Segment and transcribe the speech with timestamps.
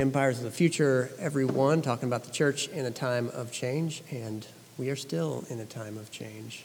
[0.00, 4.46] Empires of the Future, everyone, talking about the church in a time of change, and
[4.78, 6.64] we are still in a time of change.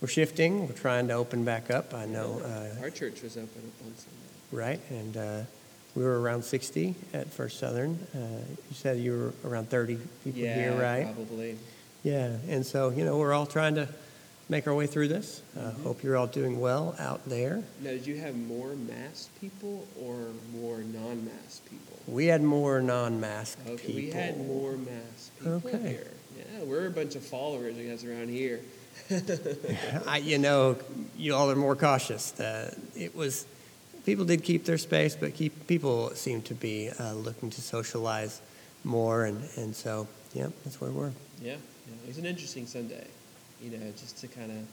[0.00, 1.92] We're shifting, we're trying to open back up.
[1.92, 4.16] I know, uh, Our church was open on Sunday.
[4.50, 4.80] right?
[4.88, 5.40] And uh,
[5.94, 7.98] we were around 60 at First Southern.
[8.14, 8.18] Uh,
[8.70, 11.04] you said you were around 30 people yeah, here, right?
[11.14, 11.58] probably.
[12.02, 13.88] Yeah, and so, you know, we're all trying to
[14.48, 15.42] make our way through this.
[15.54, 15.82] Uh, Mhm.
[15.82, 17.62] Hope you're all doing well out there.
[17.82, 21.89] Now, did you have more masked people or more non-masked people?
[22.06, 23.94] We had more non masked Okay, people.
[23.94, 25.88] we had more masked people Okay.
[25.88, 26.10] here.
[26.36, 28.60] Yeah, we're a bunch of followers, I guess, around here.
[30.06, 30.76] I, you know,
[31.16, 32.38] you all are more cautious.
[32.38, 33.46] Uh, it was,
[34.06, 38.40] people did keep their space, but keep, people seemed to be uh, looking to socialize
[38.84, 41.12] more, and, and so, yeah, that's where we're.
[41.42, 41.56] Yeah, yeah,
[42.04, 43.06] it was an interesting Sunday.
[43.62, 44.66] You know, just to kind of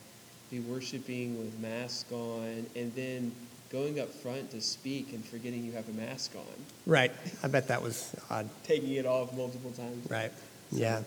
[0.50, 3.32] be worshiping with masks on, and then
[3.70, 6.44] going up front to speak and forgetting you have a mask on,
[6.86, 7.12] Right.
[7.44, 8.50] I bet that was odd.
[8.64, 10.10] taking it off multiple times.
[10.10, 10.32] Right.
[10.72, 11.04] Yeah.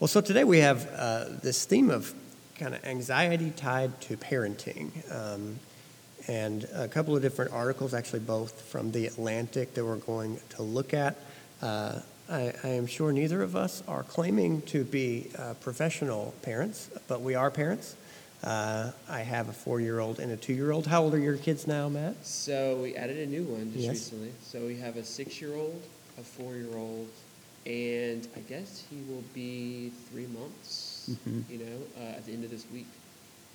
[0.00, 2.14] Well, so today we have uh, this theme of
[2.56, 4.90] kind of anxiety tied to parenting.
[5.14, 5.58] Um,
[6.26, 10.62] and a couple of different articles, actually, both from The Atlantic, that we're going to
[10.62, 11.16] look at.
[11.62, 16.90] Uh, I, I am sure neither of us are claiming to be uh, professional parents,
[17.08, 17.96] but we are parents.
[18.42, 20.86] Uh, I have a four year old and a two year old.
[20.86, 22.14] How old are your kids now, Matt?
[22.24, 23.90] So we added a new one just Yes.
[23.94, 24.32] recently.
[24.42, 25.82] So we have a six-year-old,
[26.18, 27.08] a four-year-old,
[27.66, 31.10] and I guess he will be three months.
[31.10, 31.42] Mhm.
[31.50, 32.86] You know, uh, at the end of this week.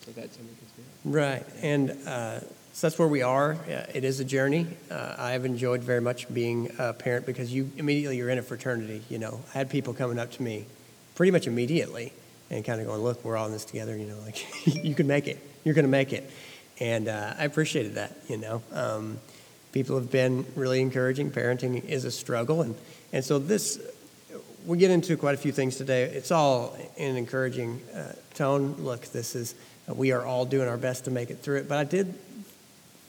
[0.06, 0.84] So that time gets me.
[1.06, 2.40] Right, and uh,
[2.74, 3.54] so that's where we are.
[3.54, 4.68] Uh, It is a journey.
[4.92, 8.42] Uh, I have enjoyed very much being a parent because you immediately you're in a
[8.42, 9.04] fraternity.
[9.10, 10.66] You know, I had people coming up to me,
[11.16, 12.12] pretty much immediately,
[12.54, 13.98] and kind of going, "Look, we're all in this together.
[13.98, 14.46] You know, like
[14.84, 15.40] you can make it.
[15.64, 16.30] You're going to make it,"
[16.80, 18.16] and uh, I appreciated that.
[18.28, 19.20] You know, um,
[19.72, 21.32] people have been really encouraging.
[21.32, 22.76] Parenting is a struggle, and
[23.12, 23.80] and so this
[24.66, 26.04] we get into quite a few things today.
[26.04, 28.76] It's all in an encouraging uh, tone.
[28.80, 29.56] Look, this is
[29.88, 31.68] we are all doing our best to make it through it.
[31.68, 32.14] But I did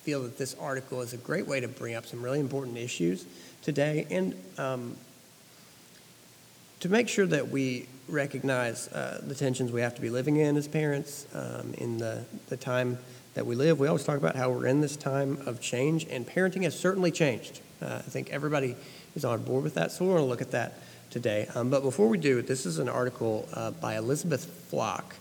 [0.03, 3.27] feel that this article is a great way to bring up some really important issues
[3.63, 4.97] today, and um,
[6.81, 10.57] to make sure that we recognize uh, the tensions we have to be living in
[10.57, 12.99] as parents um, in the the time
[13.35, 13.81] that we live.
[13.81, 17.11] We always talk about how we're in this time of change, and parenting has certainly
[17.11, 17.61] changed.
[17.83, 18.77] Uh, I think everybody
[19.17, 20.75] is on board with that, so we're going to look at that
[21.11, 21.49] today.
[21.55, 25.17] Um, but before we do, this is an article uh, by Elizabeth Flock,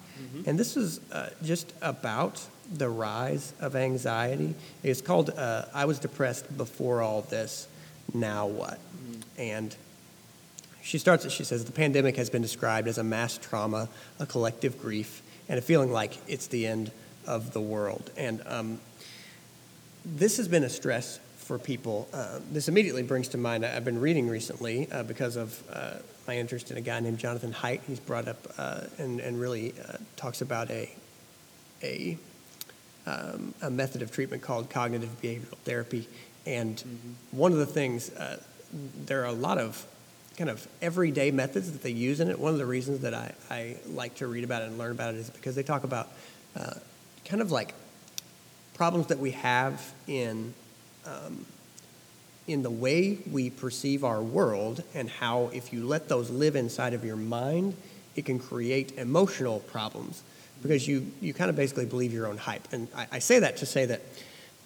[0.47, 4.55] and this is uh, just about the rise of anxiety.
[4.83, 7.67] It's called uh, "I Was Depressed Before All This,
[8.13, 8.79] Now What,"
[9.38, 9.75] and
[10.83, 11.31] she starts it.
[11.31, 13.88] She says the pandemic has been described as a mass trauma,
[14.19, 16.91] a collective grief, and a feeling like it's the end
[17.25, 18.11] of the world.
[18.17, 18.79] And um,
[20.03, 22.09] this has been a stress for people.
[22.13, 25.94] Uh, this immediately brings to mind, I've been reading recently uh, because of uh,
[26.27, 27.79] my interest in a guy named Jonathan Haidt.
[27.88, 30.89] He's brought up uh, and, and really uh, talks about a,
[31.81, 32.17] a,
[33.05, 36.09] um, a method of treatment called cognitive behavioral therapy.
[36.45, 36.83] And
[37.31, 38.41] one of the things, uh,
[39.05, 39.85] there are a lot of
[40.38, 42.39] kind of everyday methods that they use in it.
[42.39, 45.13] One of the reasons that I, I like to read about it and learn about
[45.13, 46.09] it is because they talk about
[46.55, 46.73] uh,
[47.25, 47.73] kind of like
[48.73, 50.53] problems that we have in
[51.05, 51.45] um,
[52.47, 56.94] in the way we perceive our world and how if you let those live inside
[56.94, 57.75] of your mind
[58.15, 60.23] it can create emotional problems
[60.61, 63.57] because you, you kind of basically believe your own hype and i, I say that
[63.57, 64.01] to say that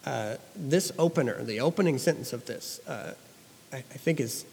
[0.05, 3.13] uh, this opener the opening sentence of this uh,
[3.71, 4.45] I, I think is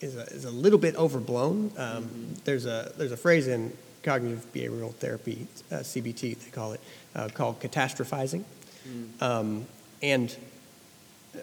[0.00, 2.08] is a, is a little bit overblown um,
[2.44, 3.72] there's a there's a phrase in
[4.02, 6.80] cognitive behavioral therapy uh, cbt they call it
[7.14, 8.44] uh, called catastrophizing
[9.20, 9.66] um,
[10.02, 10.36] and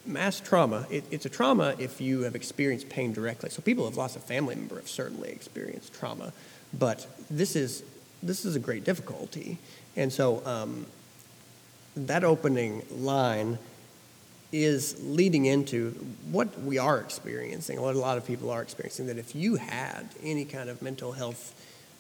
[0.05, 3.49] mass trauma, it, it's a trauma if you have experienced pain directly.
[3.49, 6.33] So people who have lost a family member have certainly experienced trauma,
[6.73, 7.83] but this is
[8.23, 9.59] this is a great difficulty.
[9.95, 10.87] And so um,
[11.95, 13.59] that opening line
[14.51, 15.91] is leading into
[16.31, 20.07] what we are experiencing, what a lot of people are experiencing, that if you had
[20.23, 21.53] any kind of mental health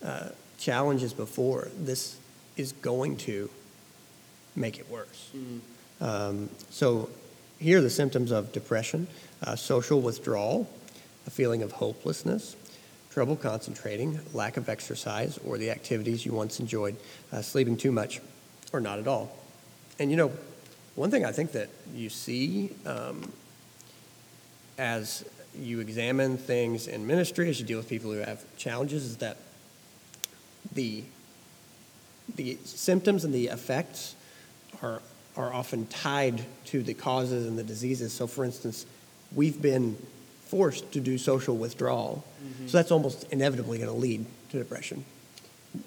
[0.03, 2.17] uh, challenges before, this
[2.55, 3.49] is going to
[4.55, 5.31] make it worse.
[5.99, 7.09] Um, so,
[7.59, 9.07] here are the symptoms of depression
[9.43, 10.69] uh, social withdrawal,
[11.27, 12.55] a feeling of hopelessness,
[13.11, 16.95] trouble concentrating, lack of exercise or the activities you once enjoyed,
[17.31, 18.21] uh, sleeping too much
[18.73, 19.35] or not at all.
[19.99, 20.31] And you know,
[20.97, 23.31] one thing I think that you see um,
[24.79, 25.23] as
[25.57, 29.37] you examine things in ministry, as you deal with people who have challenges, is that
[30.73, 31.03] the
[32.35, 34.15] the symptoms and the effects
[34.81, 35.01] are
[35.37, 38.11] are often tied to the causes and the diseases.
[38.11, 38.87] So, for instance,
[39.35, 39.95] we've been
[40.45, 42.23] forced to do social withdrawal.
[42.43, 42.67] Mm-hmm.
[42.67, 45.05] So that's almost inevitably going to lead to depression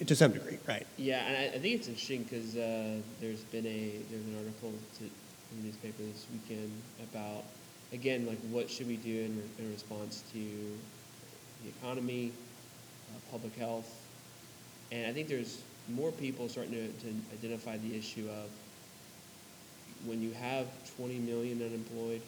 [0.06, 0.86] to some degree, right?
[0.96, 4.72] Yeah, and I, I think it's interesting because uh, there's been a there's an article
[4.98, 6.70] to, in the newspaper this weekend
[7.02, 7.44] about
[7.92, 12.32] again like what should we do in, in response to the economy,
[13.10, 13.90] uh, public health,
[14.92, 18.48] and I think there's more people starting to, to identify the issue of
[20.06, 20.66] when you have
[20.96, 22.22] 20 million unemployed,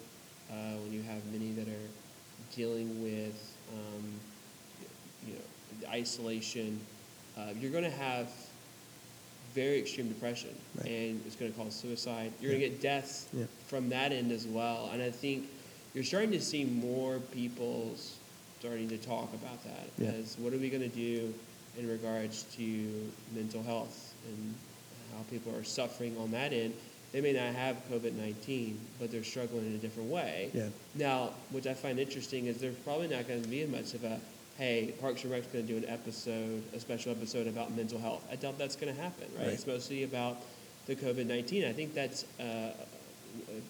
[0.51, 1.89] uh, when you have many that are
[2.55, 4.05] dealing with um,
[5.27, 6.79] you know isolation,
[7.37, 8.29] uh, you're going to have
[9.55, 10.87] very extreme depression, Right.
[10.89, 12.33] and it's going to cause suicide.
[12.41, 13.45] You're going to get deaths Yeah.
[13.67, 15.45] from that end as well, and I think
[15.95, 17.95] you're starting to see more people
[18.61, 20.09] starting to talk about that Yeah.
[20.13, 21.35] as what are we going to do
[21.79, 24.55] in regards to mental health and
[25.17, 26.73] how people are suffering on that end.
[27.13, 30.51] They may not have COVID 19, but they're struggling in a different way.
[30.55, 30.69] Yeah.
[30.95, 34.19] Now, which I find interesting is there's probably not going to be much of a,
[34.63, 38.25] hey, Parks and Rec's going to do an episode, a special episode about mental health.
[38.31, 39.47] I doubt that's going to happen, right?
[39.47, 39.55] Right.
[39.55, 40.37] It's mostly about
[40.87, 41.65] the COVID 19.
[41.65, 42.71] I think that's uh,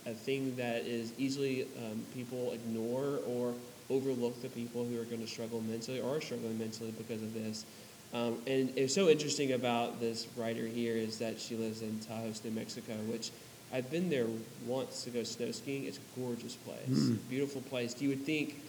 [0.04, 3.54] a, thing that is easily um, people ignore or
[3.88, 7.32] overlook the people who are going to struggle mentally or are struggling mentally because of
[7.32, 7.64] this.
[8.12, 12.44] Um, and it's so interesting about this writer here is that she lives in Taos,
[12.44, 13.30] New Mexico, which
[13.72, 14.26] I've been there
[14.66, 15.84] once to go snow skiing.
[15.84, 17.18] It's a gorgeous place, Mm.
[17.30, 17.98] beautiful place.
[18.02, 18.60] You would think,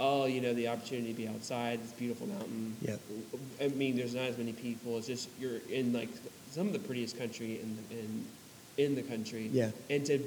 [0.00, 2.76] oh, you know, the opportunity to be outside, this beautiful mountain.
[2.82, 2.96] Yeah.
[3.60, 4.96] I mean, there's not as many people.
[4.98, 6.08] It's just you're in like
[6.50, 8.24] some of the prettiest country in the, in
[8.86, 9.48] in the country.
[9.52, 9.70] Yeah.
[9.90, 10.18] And to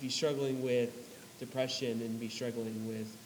[0.00, 0.90] be struggling with
[1.38, 3.16] depression and be struggling with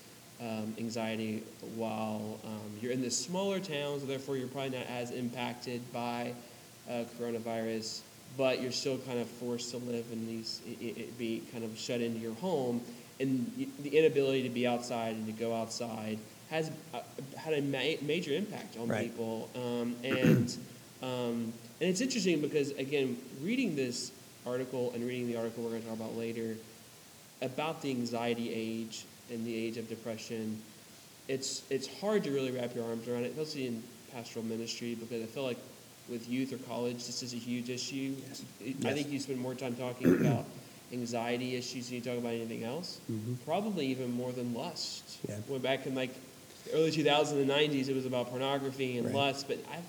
[0.42, 1.42] um, anxiety
[1.76, 6.34] while um, you're in this smaller town, so therefore you're probably not as impacted by
[6.90, 8.00] uh, coronavirus,
[8.36, 11.64] but you're still kind of forced to live in these, i- i- it be kind
[11.64, 12.80] of shut into your home,
[13.20, 13.50] and
[13.80, 16.18] the inability to be outside and to go outside
[16.50, 17.00] has uh,
[17.36, 19.10] had a ma- major impact on Right.
[19.10, 20.56] people, um, and
[21.02, 24.10] um, and it's interesting because again, reading this
[24.46, 26.56] article and reading the article we're going to talk about later
[27.42, 30.60] about the anxiety age and the age of depression,
[31.28, 33.82] it's it's hard to really wrap your arms around it, especially in
[34.12, 35.58] pastoral ministry, because I feel like
[36.08, 38.14] with youth or college, this is a huge issue.
[38.28, 38.42] Yes.
[38.60, 38.94] It- I Yes.
[38.94, 40.44] think you spend more time talking about
[40.94, 42.98] anxiety issues than you talk about anything else.
[43.10, 43.36] Mhm.
[43.44, 45.02] Probably even more than lust.
[45.28, 45.36] Yeah.
[45.48, 46.10] When back in like
[46.64, 49.14] the early 2000s and 90s, it was about pornography and Right.
[49.14, 49.84] lust, but I've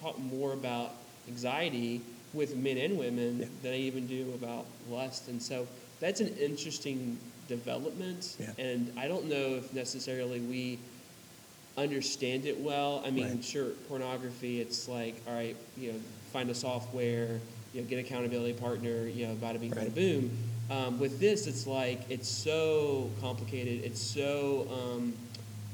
[0.00, 0.94] talked more about
[1.28, 2.00] anxiety
[2.34, 3.46] with men and women Yeah.
[3.62, 5.28] than I even do about lust.
[5.28, 5.66] And so
[6.00, 7.18] that's an interesting
[7.48, 8.36] development.
[8.40, 8.52] Yeah.
[8.58, 10.78] And I don't know if necessarily we
[11.76, 13.02] understand it well.
[13.06, 13.44] I mean, Right.
[13.44, 15.98] sure, pornography, it's like, all right, you know,
[16.32, 17.40] find a software,
[17.78, 20.36] you know, get accountability partner, you know, bada bing, bada boom.
[20.68, 23.84] Um, with this, it's like, it's so complicated.
[23.84, 25.14] It's so um,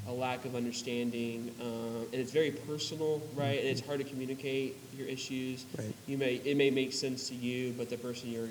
[0.07, 3.59] a lack of understanding, um, and it's very personal, right?
[3.59, 5.65] And it's hard to communicate your issues.
[5.75, 5.91] Right.
[6.05, 8.49] You may it may make sense to you, but the person you're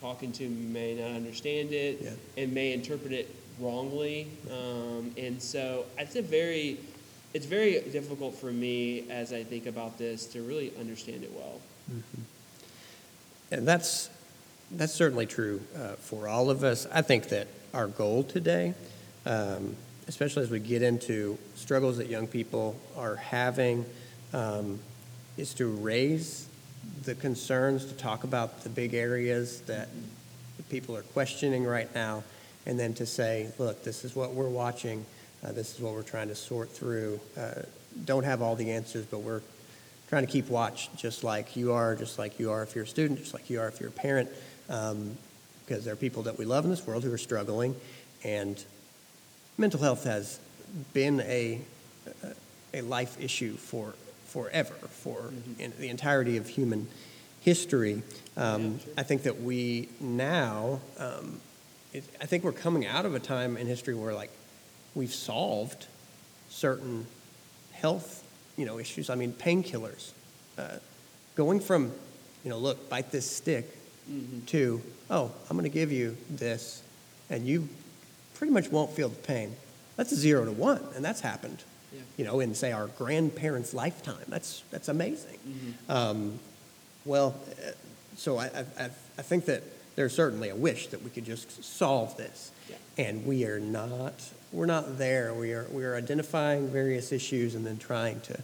[0.00, 2.10] talking to may not understand it Yeah.
[2.36, 4.26] and may interpret it wrongly.
[4.50, 6.78] Um, and so it's a very
[7.34, 11.60] it's very difficult for me as I think about this to really understand it well.
[13.50, 14.10] And that's,
[14.70, 16.86] that's certainly true uh, for all of us.
[16.92, 18.74] I think that our goal today,
[19.24, 19.76] um,
[20.08, 23.84] especially as we get into struggles that young people are having,
[24.32, 24.78] um,
[25.36, 26.48] is to raise
[27.04, 29.88] the concerns, to talk about the big areas that
[30.70, 32.24] people are questioning right now,
[32.66, 35.04] and then to say, look, this is what we're watching,
[35.44, 37.20] uh, this is what we're trying to sort through.
[37.36, 37.62] Uh,
[38.04, 39.42] don't have all the answers, but we're
[40.08, 42.88] trying to keep watch just like you are, just like you are if you're a
[42.88, 44.28] student, just like you are if you're a parent,
[44.68, 45.16] um,
[45.66, 47.74] because there are people that we love in this world who are struggling,
[48.24, 48.62] and
[49.58, 50.38] mental health has
[50.92, 51.60] been a,
[52.74, 53.94] a life issue for
[54.28, 55.58] forever, for Mhm.
[55.60, 56.86] in the entirety of human
[57.40, 58.02] history.
[58.36, 58.92] Um, Yeah, sure.
[58.98, 61.40] I think that we now, um,
[61.92, 64.30] it, I think we're coming out of a time in history where like
[64.94, 65.86] we've solved
[66.50, 67.06] certain
[67.72, 68.15] health,
[68.56, 69.10] you know, issues.
[69.10, 70.12] I mean, painkillers.
[70.58, 70.76] Uh,
[71.34, 71.92] going from,
[72.44, 73.66] you know, look, bite this stick,
[74.08, 74.46] Mm-hmm.
[74.46, 76.80] to, oh, I'm going to give you this,
[77.28, 77.68] and you
[78.34, 79.56] pretty much won't feel the pain.
[79.96, 82.02] That's a zero to one, and that's happened, Yeah.
[82.16, 84.22] you know, in say our grandparents' lifetime.
[84.28, 85.38] That's that's amazing.
[85.88, 85.92] Mhm.
[85.92, 86.38] Um,
[87.04, 87.34] well,
[87.66, 87.72] uh,
[88.16, 89.64] so I, I, I- I think that
[89.96, 92.76] there's certainly a wish that we could just solve this, Yeah.
[92.98, 94.14] and we are not.
[94.52, 95.34] We're not there.
[95.34, 98.38] We are we are identifying various issues and then trying to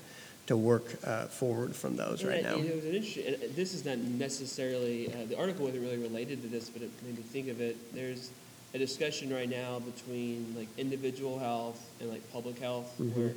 [0.46, 2.56] to work uh, forward from those And right now.
[2.56, 6.42] you know, it was an this is not necessarily, uh, the article wasn't really related
[6.42, 7.76] to this, but it made me think of it.
[7.94, 8.30] There's
[8.74, 13.14] a discussion right now between like individual health and like public health, Mhm.
[13.16, 13.32] where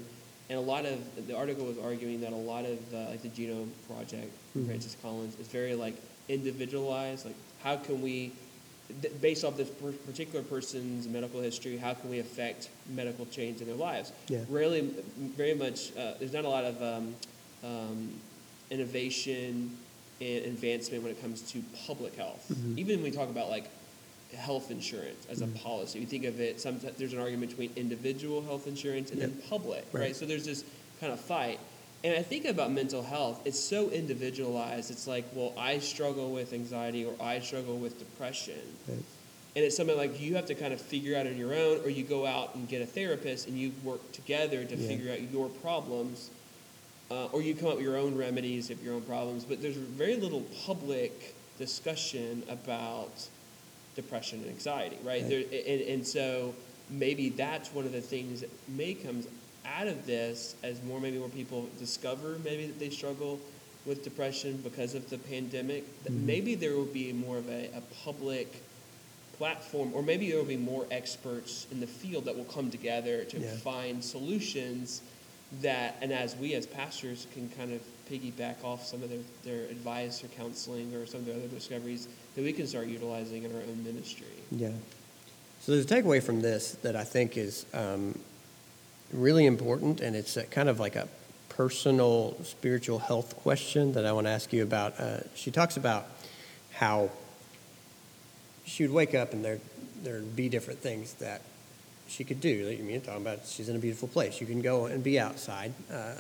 [0.50, 3.30] and a lot of the article was arguing that a lot of uh, like the
[3.30, 4.66] Genome Project, Mhm.
[4.66, 5.96] Francis Collins, is very like
[6.28, 7.26] individualized.
[7.26, 8.32] Like, how can we,
[9.22, 9.70] based off this
[10.06, 14.12] particular person's medical history, how can we affect medical change in their lives?
[14.28, 14.44] Yeah.
[14.50, 14.82] Rarely,
[15.36, 15.92] very much.
[15.98, 17.16] Uh, there's not a lot of um,
[17.64, 18.10] um,
[18.70, 19.76] innovation
[20.22, 22.46] and advancement when it comes to public health.
[22.52, 22.78] Mhm.
[22.78, 23.66] Even when we talk about like
[24.36, 25.62] health insurance as a Mhm.
[25.62, 26.60] policy, we think of it.
[26.62, 30.02] Sometimes there's an argument between individual health insurance and then public, right?
[30.02, 30.16] Right.
[30.16, 30.64] So there's this
[31.00, 31.60] kind of fight.
[32.06, 34.92] And I think about mental health, it's so individualized.
[34.92, 38.62] It's like, well, I struggle with anxiety or I struggle with depression.
[38.88, 39.04] Right.
[39.56, 41.90] And it's something like you have to kind of figure out on your own, or
[41.90, 44.88] you go out and get a therapist and you work together to Yeah.
[44.88, 46.30] figure out your problems,
[47.10, 49.44] uh, or you come up with your own remedies of your own problems.
[49.44, 53.28] But there's very little public discussion about
[53.96, 55.24] depression and anxiety, right?
[55.24, 55.28] Right.
[55.28, 56.54] There, and, and so
[56.88, 59.24] maybe that's one of the things that may come
[59.66, 63.40] out of this as more maybe more people discover maybe that they struggle
[63.86, 65.84] with depression because of the pandemic.
[66.04, 66.26] That Mhm.
[66.26, 68.62] maybe there will be more of a, a public
[69.38, 73.26] platform, or maybe there will be more experts in the field that will come together
[73.26, 73.56] to Yeah.
[73.58, 75.02] find solutions
[75.62, 79.66] that, and as we as pastors can kind of piggyback off some of their, their
[79.70, 83.56] advice or counseling or some of their other discoveries that we can start utilizing in
[83.56, 84.26] our own ministry.
[84.52, 84.72] Yeah.
[85.62, 88.18] So there's a takeaway from this that I think is um,
[89.12, 91.08] really important, and it's kind of like a
[91.50, 95.00] personal spiritual health question that I want to ask you about.
[95.00, 96.06] Uh, she talks about
[96.74, 97.10] how
[98.66, 99.60] she would wake up and there
[100.04, 101.42] there'd be different things that
[102.08, 102.68] she could do.
[102.70, 104.40] I mean, you're talking about she's in a beautiful place.
[104.40, 105.74] You can go and be outside.
[105.92, 106.16] Uh,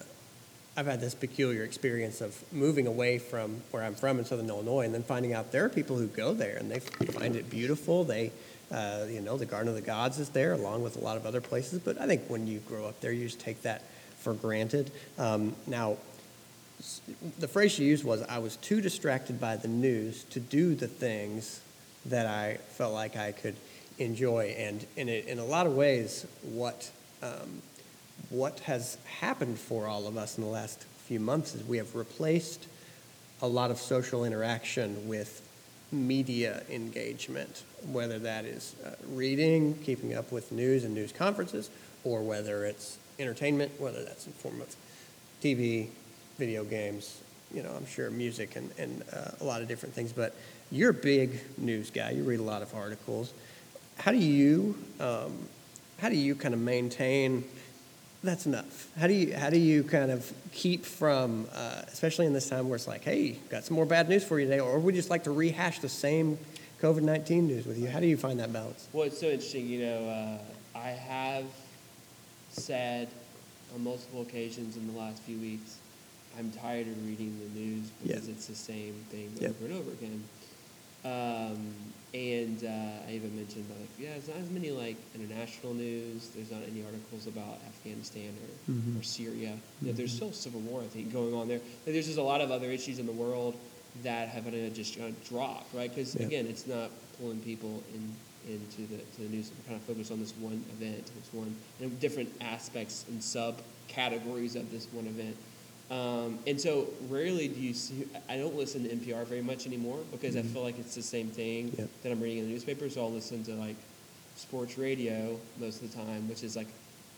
[0.78, 4.82] I've had this peculiar experience of moving away from where I'm from in Southern Illinois,
[4.82, 8.04] and then finding out there are people who go there and they find it beautiful.
[8.04, 8.32] They,
[8.72, 11.26] uh, you know, the Garden of the Gods is there, along with a lot of
[11.26, 11.80] other places.
[11.80, 13.84] But I think when you grow up there, you just take that
[14.20, 14.92] for granted.
[15.18, 15.98] Um, now,
[17.40, 20.88] the phrase she used was, "I was too distracted by the news to do the
[20.88, 21.62] things
[22.06, 23.56] that I felt like I could
[23.98, 26.90] enjoy." And in it, in a lot of ways, what
[27.22, 27.62] um,
[28.30, 31.96] what has happened for all of us in the last few months is we have
[31.96, 32.68] replaced
[33.42, 35.42] a lot of social interaction with
[35.92, 41.70] media engagement, whether that is uh, reading, keeping up with news and news conferences,
[42.04, 44.76] or whether it's entertainment, whether that's in form of
[45.42, 45.88] TV,
[46.38, 47.22] video games,
[47.54, 50.12] you know, I'm sure music and, and uh, a lot of different things.
[50.12, 50.36] But
[50.72, 52.12] you're a big news guy.
[52.12, 53.34] You read a lot of articles.
[53.98, 55.48] How do you um,
[56.00, 57.46] how do you kind of maintain
[58.26, 58.90] that's enough.
[58.98, 62.68] How do you how do you kind of keep from, uh, especially in this time
[62.68, 65.10] where it's like, hey, got some more bad news for you today, or we just
[65.10, 66.38] like to rehash the same
[66.82, 67.88] COVID nineteen news with you?
[67.88, 68.88] How do you find that balance?
[68.94, 69.68] Well, it's so interesting.
[69.68, 71.46] You know, uh, I have
[72.52, 73.08] said
[73.74, 75.78] on multiple occasions in the last few weeks,
[76.38, 78.34] I'm tired of reading the news because Yeah.
[78.34, 79.50] it's the same thing Yeah.
[79.50, 80.24] over and over again.
[81.06, 81.74] Um,
[82.14, 86.30] and uh, I even mentioned like, yeah, it's not as many like international news.
[86.36, 89.00] There's not any articles about Afghanistan or, Mhm.
[89.00, 89.58] or Syria.
[89.82, 91.60] You know, there's still civil war, I think, going on there.
[91.60, 93.56] Like, there's just a lot of other issues in the world
[94.04, 95.90] that have kind of just of dropped, right?
[95.94, 96.26] Because Yeah.
[96.28, 98.16] again, it's not pulling people in
[98.48, 99.50] into the to the news.
[99.58, 104.56] We're kind of focused on this one event, this one, and different aspects and subcategories
[104.56, 105.36] of this one event.
[105.90, 110.00] Um, and so rarely do you see, I don't listen to NPR very much anymore
[110.12, 111.90] because I feel like it's the same thing Yep.
[112.04, 112.90] that I'm reading in the newspaper.
[112.90, 113.76] So I'll listen to like
[114.36, 116.68] sports radio most of the time, which is like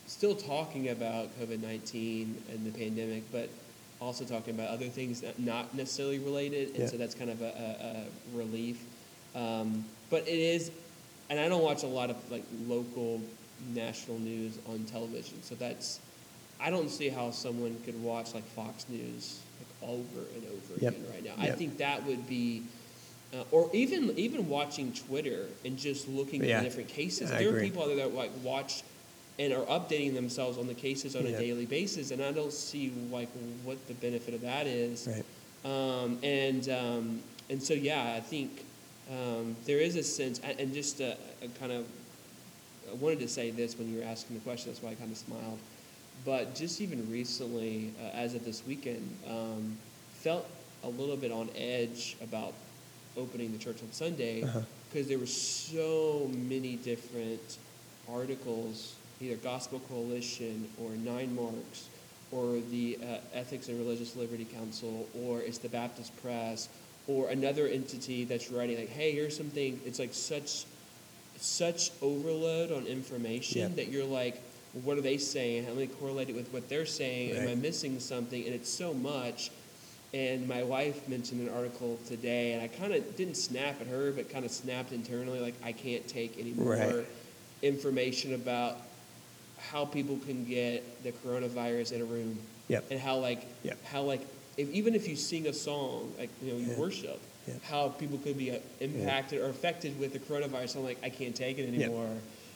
[0.06, 3.48] still talking about COVID 19 and the pandemic, but
[4.00, 6.68] also talking about other things that not necessarily related.
[6.70, 6.86] And Yeah.
[6.86, 7.86] so that's kind of a, a,
[8.34, 8.78] a relief.
[9.34, 10.70] Um, but it is,
[11.30, 13.20] and I don't watch a lot of like local
[13.74, 15.42] national news on television.
[15.42, 16.00] So that's,
[16.60, 20.94] I don't see how someone could watch like Fox News like over and over Yep.
[20.94, 21.34] again right now.
[21.38, 22.62] I think that would be,
[23.34, 26.58] uh, or even even watching Twitter and just looking Yeah.
[26.58, 27.30] at different cases.
[27.30, 28.82] I there are people out there that like watch
[29.38, 32.92] and are updating themselves on the cases on a daily basis, and I don't see
[33.10, 33.28] like
[33.64, 35.06] what the benefit of that is.
[35.08, 35.24] Right.
[35.64, 38.64] Um, and um, and so yeah, I think
[39.10, 41.86] um, there is a sense, and just a, a kind of,
[42.90, 44.70] I wanted to say this when you were asking the question.
[44.72, 45.58] That's why I kind of smiled.
[46.24, 49.78] But just even recently, uh, as of this weekend, um,
[50.14, 50.46] felt
[50.84, 52.52] a little bit on edge about
[53.16, 54.60] opening the church on Sunday Uh-huh.
[54.90, 57.58] because there were so many different
[58.08, 61.88] articles, either Gospel Coalition or Nine Marks
[62.30, 66.68] or the uh, Ethics and Religious Liberty Council or it's the Baptist Press
[67.06, 69.80] or another entity that's writing like, hey, here's something.
[69.86, 70.66] It's like such
[71.40, 73.68] such overload on information Yeah.
[73.76, 74.40] that you're like,
[74.74, 75.64] well, what are they saying?
[75.64, 77.32] How do they correlate it with what they're saying?
[77.36, 78.44] Am I missing something?
[78.44, 79.50] And it's so much.
[80.12, 84.10] And my wife mentioned an article today, and I kind of didn't snap at her,
[84.10, 87.06] but kind of snapped internally, like I can't take any more Right.
[87.62, 88.78] information about
[89.70, 92.38] how people can get the coronavirus in a room,
[92.68, 92.84] Yep.
[92.90, 93.84] and how like Yep.
[93.86, 94.20] how like
[94.56, 96.78] if, even if you sing a song like you know you Yeah.
[96.78, 97.54] worship, Yeah.
[97.62, 100.76] how people could be uh, impacted or affected with the coronavirus.
[100.76, 102.10] I'm like I can't take it anymore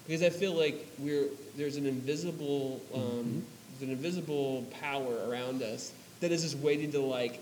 [0.06, 3.38] because I feel like we're there's an invisible um, Mm-hmm.
[3.78, 7.40] there's an invisible power around us that is just waiting to like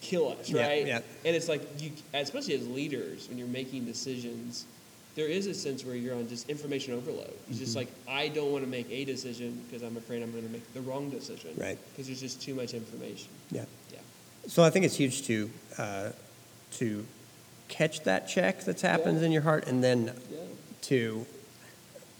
[0.00, 0.84] kill us, right?
[0.86, 1.00] yeah.
[1.24, 4.64] And it's like you, especially as leaders, when you're making decisions,
[5.14, 7.32] there is a sense where you're on just information overload.
[7.50, 7.78] It's just Mm-hmm.
[7.78, 10.72] like I don't want to make a decision because I'm afraid I'm going to make
[10.74, 11.50] the wrong decision.
[11.56, 11.78] Right.
[11.90, 13.28] Because there's just too much information.
[13.50, 13.64] Yeah.
[13.92, 13.98] Yeah.
[14.46, 16.08] So I think it's huge to uh,
[16.78, 17.04] to
[17.68, 19.26] catch that check that's happens Yeah.
[19.26, 20.38] in your heart, and then Yeah.
[20.82, 21.26] to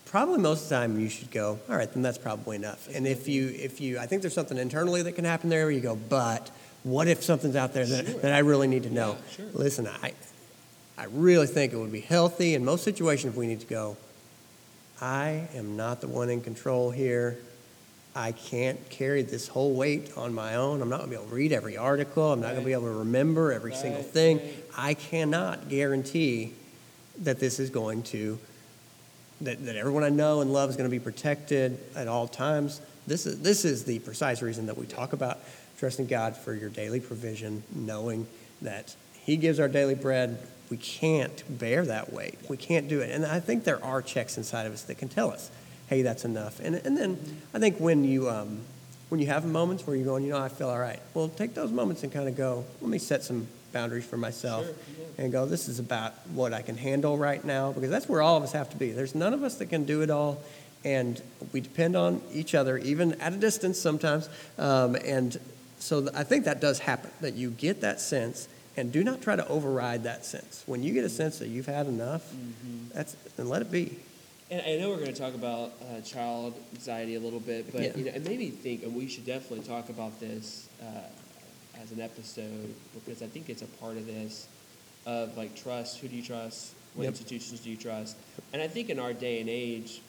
[0.04, 2.88] probably most of the time you should go, all right, then that's probably enough.
[2.94, 5.70] And if you if you I think there's something internally that can happen there where
[5.70, 6.50] you go, but
[6.82, 8.20] what if something's out there that, Sure.
[8.20, 9.12] that I really need to know?
[9.12, 9.46] Yeah, sure.
[9.54, 10.12] Listen, I
[11.02, 13.97] I really think it would be healthy in most situations if we need to go,
[15.00, 17.38] I am not the one in control here.
[18.14, 20.80] I can't carry this whole weight on my own.
[20.80, 22.32] I'm not going to be able to read every article.
[22.32, 24.38] I'm not going to be able to remember every single thing.
[24.38, 24.64] right.
[24.78, 26.52] I cannot guarantee
[27.23, 28.38] that this is going to,
[29.40, 32.80] that, that everyone I know and love is going to be protected at all times.
[33.09, 35.40] This is, this is the precise reason that we talk about
[35.78, 38.28] trusting God for your daily provision, knowing
[38.61, 38.94] that
[39.25, 40.38] He gives our daily bread.
[40.71, 42.38] We can't bear that weight.
[42.49, 43.11] We can't do it.
[43.11, 45.50] And I think there are checks inside of us that can tell us,
[45.88, 46.61] hey, that's enough.
[46.61, 47.19] And, and then
[47.52, 48.61] I think when you, um,
[49.11, 51.55] when you have moments where you're going, you know, I feel all right, well, take
[51.55, 55.25] those moments and kind of go, let me set some boundaries for myself Sure, yeah.
[55.25, 58.37] and go, this is about what I can handle right now, because that's where all
[58.37, 58.90] of us have to be.
[58.90, 60.42] There's none of us that can do it all,
[60.85, 61.20] and
[61.53, 64.29] we depend on each other, even at a distance sometimes.
[64.59, 65.38] Um, and
[65.79, 69.20] so th- I think that does happen, that you get that sense, and do not
[69.20, 70.62] try to override that sense.
[70.66, 72.32] When you get a sense that you've had enough,
[72.94, 73.98] that's, and let it be.
[74.50, 77.80] And I know we're going to talk about uh, child anxiety a little bit, but
[77.82, 77.96] Yeah.
[77.96, 80.85] you know, it made me think, and we should definitely talk about this uh,
[81.80, 84.46] as an episode because I think it's a part of this
[85.06, 85.98] of like trust.
[86.00, 86.72] Who do you trust?
[86.94, 87.12] What Yep.
[87.14, 88.16] institutions do you trust?
[88.52, 90.02] And I think in our day and age,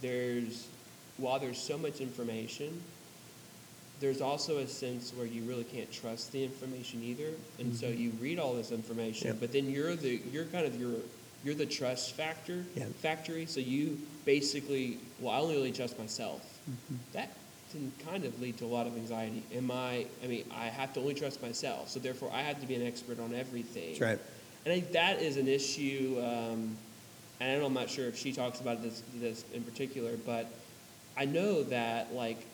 [0.00, 0.68] there's
[1.16, 2.80] while there's so much information,
[4.00, 8.10] there's also a sense where you really can't trust the information either, and so you
[8.20, 9.36] read all this information, Yep.
[9.40, 10.94] but then you're the you're kind of your
[11.44, 12.64] you're the trust factor
[13.00, 13.46] factory.
[13.46, 16.42] So you basically, well, I only really trust myself.
[17.12, 17.30] That
[17.72, 19.42] can kind of lead to a lot of anxiety.
[19.54, 20.06] Am I?
[20.24, 22.86] I mean, I have to only trust myself, so therefore I have to be an
[22.86, 23.90] expert on everything.
[23.90, 24.18] That's right.
[24.64, 26.16] And I think that is an issue.
[26.20, 26.76] Um,
[27.40, 30.46] and I know I'm not sure if she talks about this, this in particular, but
[31.16, 32.44] I know that like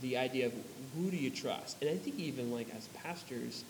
[0.00, 0.52] the idea of
[0.96, 3.64] who do you trust, and I think even like as pastors,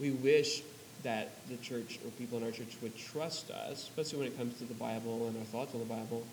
[0.00, 0.62] we wish
[1.02, 4.58] that the church or people in our church would trust us, especially when it comes
[4.58, 6.24] to the Bible and our thoughts on the Bible.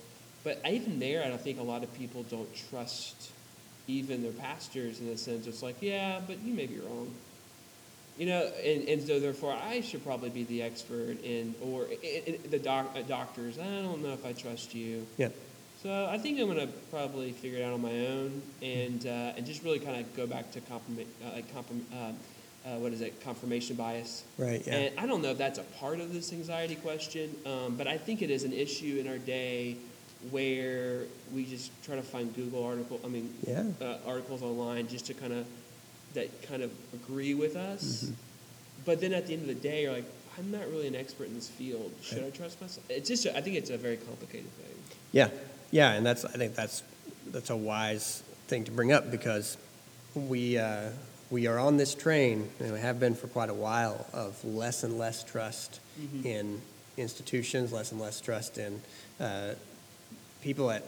[0.44, 3.32] But even there, I don't think a lot of people don't trust
[3.88, 7.14] even their pastors in the sense it's like, yeah, but you may be wrong.
[8.18, 12.36] You know, and, and so therefore I should probably be the expert in, or in,
[12.36, 15.06] in the doc, uh, doctors, I don't know if I trust you.
[15.18, 15.30] Yeah.
[15.82, 19.34] So I think I'm going to probably figure it out on my own and, uh,
[19.36, 22.12] and just really kind of go back to compliment, uh, like comprom- uh,
[22.70, 24.24] uh, what is it, confirmation bias.
[24.38, 24.76] Right, yeah.
[24.76, 27.98] And I don't know if that's a part of this anxiety question, um, but I
[27.98, 29.76] think it is an issue in our day
[30.30, 33.64] where we just try to find Google article, I mean, Yeah.
[33.82, 35.48] uh, articles online just to kind of
[36.14, 38.04] that kind of agree with us.
[38.04, 38.14] Mm-hmm.
[38.86, 40.06] But then at the end of the day, you're like,
[40.38, 41.92] I'm not really an expert in this field.
[42.04, 42.86] Should I trust myself?
[42.90, 44.76] It's just, I think it's a very complicated thing.
[45.12, 45.30] Yeah,
[45.72, 46.84] yeah, and that's I think that's
[47.28, 49.58] that's a wise thing to bring up because
[50.14, 50.90] we uh,
[51.30, 54.84] we are on this train and we have been for quite a while of less
[54.84, 55.80] and less trust
[56.26, 56.62] in
[56.98, 58.82] institutions, less and less trust in
[59.20, 59.54] uh,
[60.42, 60.84] people at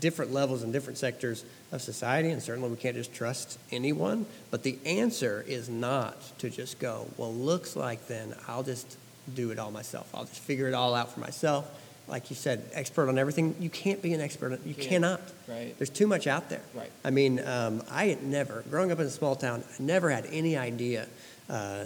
[0.00, 4.24] different levels and different sectors of society, and certainly we can't just trust anyone.
[4.50, 8.96] But the answer is not to just go, well, looks like then I'll just
[9.34, 10.08] do it all myself.
[10.14, 11.70] I'll just figure it all out for myself.
[12.06, 13.54] Like you said, expert on everything.
[13.60, 14.52] You can't be an expert.
[14.52, 15.20] on- You cannot.
[15.48, 15.74] Right.
[15.78, 16.60] There's too much out there.
[16.74, 16.90] Right.
[17.04, 20.26] I mean, um, I had never, growing up in a small town, I never had
[20.26, 21.06] any idea
[21.48, 21.84] uh,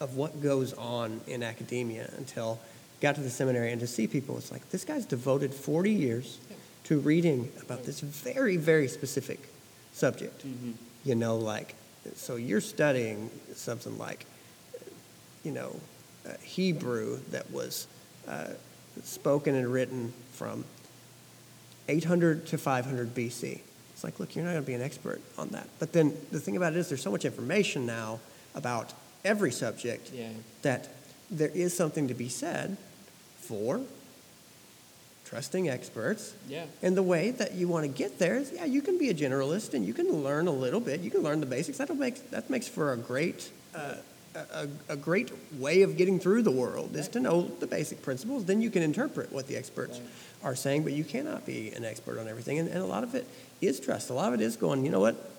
[0.00, 2.60] of what goes on in academia until
[3.00, 4.38] got to the seminary and to see people.
[4.38, 6.38] It's like this guy's devoted 40 years
[6.84, 9.40] to reading about this very, very specific
[9.92, 10.46] subject.
[10.46, 10.72] Mm-hmm.
[11.04, 11.74] You know, like,
[12.14, 14.24] so you're studying something like,
[15.44, 15.74] you know,
[16.26, 17.88] uh, Hebrew that was
[18.28, 18.48] uh,
[19.04, 20.64] spoken and written from
[21.88, 23.60] 800 to 500 BC.
[23.92, 25.68] It's like, look, you're not going to be an expert on that.
[25.78, 28.20] But then the thing about it is, there's so much information now
[28.54, 28.92] about
[29.24, 30.28] every subject Yeah.
[30.62, 30.88] that
[31.30, 32.76] there is something to be said
[33.40, 33.80] for
[35.24, 36.34] trusting experts.
[36.48, 36.64] Yeah.
[36.82, 39.14] And the way that you want to get there is, yeah, you can be a
[39.14, 41.00] generalist and you can learn a little bit.
[41.00, 41.78] You can learn the basics.
[41.78, 43.94] That'll make that makes for a great uh,
[44.34, 48.44] a, a great way of getting through the world is to know the basic principles.
[48.44, 50.00] Then you can interpret what the experts
[50.42, 52.58] are saying, but you cannot be an expert on everything.
[52.58, 53.26] And, and a lot of it
[53.60, 54.10] is trust.
[54.10, 55.30] A lot of it is going, you know what?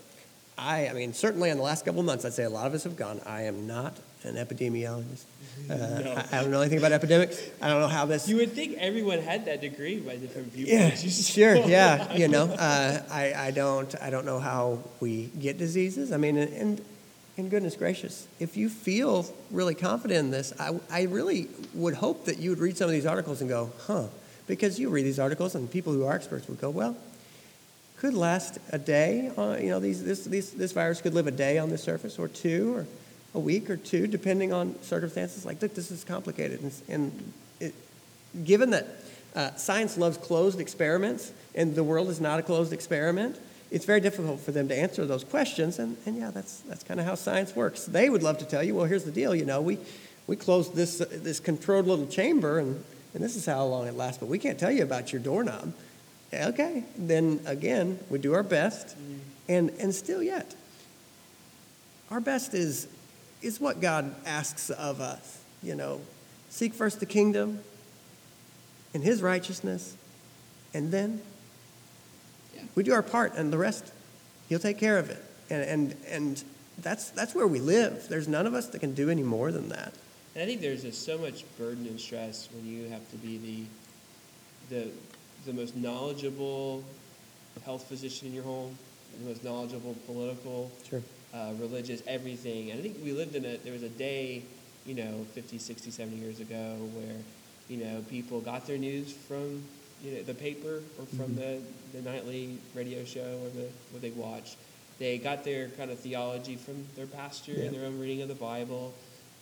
[0.58, 2.74] I, I mean, certainly in the last couple of months, I'd say a lot of
[2.74, 5.26] us have gone, I am not an epidemiologist.
[5.70, 7.42] Uh, I, I don't know anything about epidemics.
[7.62, 8.28] I don't know how this.
[8.28, 11.04] You would think everyone had that degree by different Yeah, viewpoints.
[11.04, 11.56] You sure.
[11.56, 16.12] Yeah, you know, uh, I, I don't I don't know how we get diseases.
[16.12, 16.82] I mean, and,
[17.38, 22.26] and goodness gracious, if you feel really confident in this, I, I really would hope
[22.26, 24.08] that you would read some of these articles and go, huh,
[24.46, 26.96] because you read these articles and people who are experts would go, well,
[27.98, 29.32] could last a day.
[29.38, 32.28] You know, these, this, these, this virus could live a day on the surface, or
[32.28, 32.86] two, or
[33.34, 35.46] a week, or two, depending on circumstances.
[35.46, 37.74] Like, look, this is complicated, and, and it,
[38.44, 38.88] given that
[39.36, 43.40] uh, science loves closed experiments, and the world is not a closed experiment,
[43.74, 45.80] it's very difficult for them to answer those questions.
[45.80, 47.86] And, and yeah, that's, that's kind of how science works.
[47.86, 49.34] They would love to tell you, well, here's the deal.
[49.34, 49.80] You know, we,
[50.28, 52.84] we closed this, uh, this controlled little chamber, and,
[53.16, 55.74] and this is how long it lasts, but we can't tell you about your doorknob.
[56.32, 58.96] Okay, then again, we do our best,
[59.50, 60.54] and, and still yet,
[62.12, 62.88] our best is,
[63.42, 65.42] is what God asks of us.
[65.64, 66.02] You know,
[66.50, 67.60] seek first the kingdom
[68.94, 69.98] and his righteousness,
[70.76, 71.24] and then.
[72.76, 73.92] We do our part, and the rest,
[74.50, 75.24] he'll take care of it.
[75.50, 76.44] And, and, and
[76.80, 78.08] that's, that's where we live.
[78.10, 79.94] There's none of us that can do any more than that.
[80.36, 83.68] And I think there's just so much burden and stress when you have to be
[84.70, 84.92] the, the,
[85.46, 86.84] the most knowledgeable
[87.66, 88.76] health physician in your home,
[89.22, 91.04] the most knowledgeable political, Sure.
[91.36, 92.72] uh, religious, everything.
[92.72, 94.42] And I think we lived in a, there was a day,
[94.88, 97.16] you know, 50, 60, 70 years ago where,
[97.70, 99.64] you know, people got their news from,
[100.04, 101.60] you know, the paper or from the,
[101.94, 104.58] the nightly radio show or the, what they watched.
[105.00, 107.66] They got their kind of theology from their pastor Yeah.
[107.66, 108.94] and their own reading of the Bible.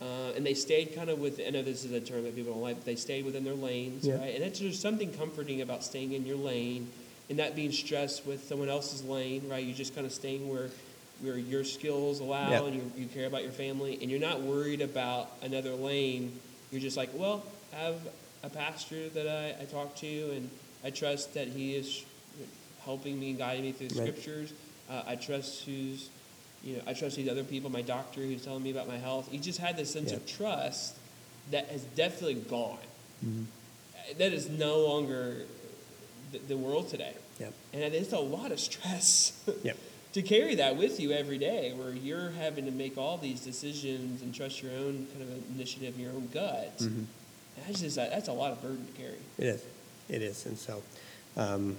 [0.01, 2.53] Uh, and they stayed kind of with, I know this is a term that people
[2.53, 4.15] don't like, but they stayed within their lanes, Yeah.
[4.17, 4.33] right?
[4.35, 6.89] And that's, there's something comforting about staying in your lane
[7.29, 9.63] and not being stressed with someone else's lane, right?
[9.63, 10.69] You're just kind of staying where,
[11.21, 12.63] where your skills allow Yeah.
[12.65, 16.39] and you, you care about your family and you're not worried about another lane.
[16.71, 17.43] You're just like, well,
[17.73, 17.95] I have
[18.43, 20.49] a pastor that I, I talk to and
[20.83, 22.03] I trust that he is
[22.83, 24.07] helping me and guiding me through the Right.
[24.09, 24.53] scriptures.
[24.89, 26.09] Uh, I trust who's,
[26.63, 29.29] you know, I trust these other people, my doctor who's telling me about my health.
[29.31, 30.17] He just had this sense Yeah.
[30.17, 30.95] of trust
[31.51, 32.77] that has definitely gone.
[33.25, 33.43] Mm-hmm.
[34.17, 35.43] That is no longer
[36.31, 37.13] the, the world today.
[37.39, 37.53] Yep.
[37.73, 39.77] And it's a lot of stress Yep.
[40.13, 44.21] to carry that with you every day, where you're having to make all these decisions
[44.23, 46.77] and trust your own kind of initiative, your own gut.
[46.79, 47.05] Mhm.
[47.65, 49.17] That's just that's a lot of burden to carry.
[49.37, 49.65] It is.
[50.09, 50.45] It is.
[50.45, 50.81] And so,
[51.37, 51.77] um,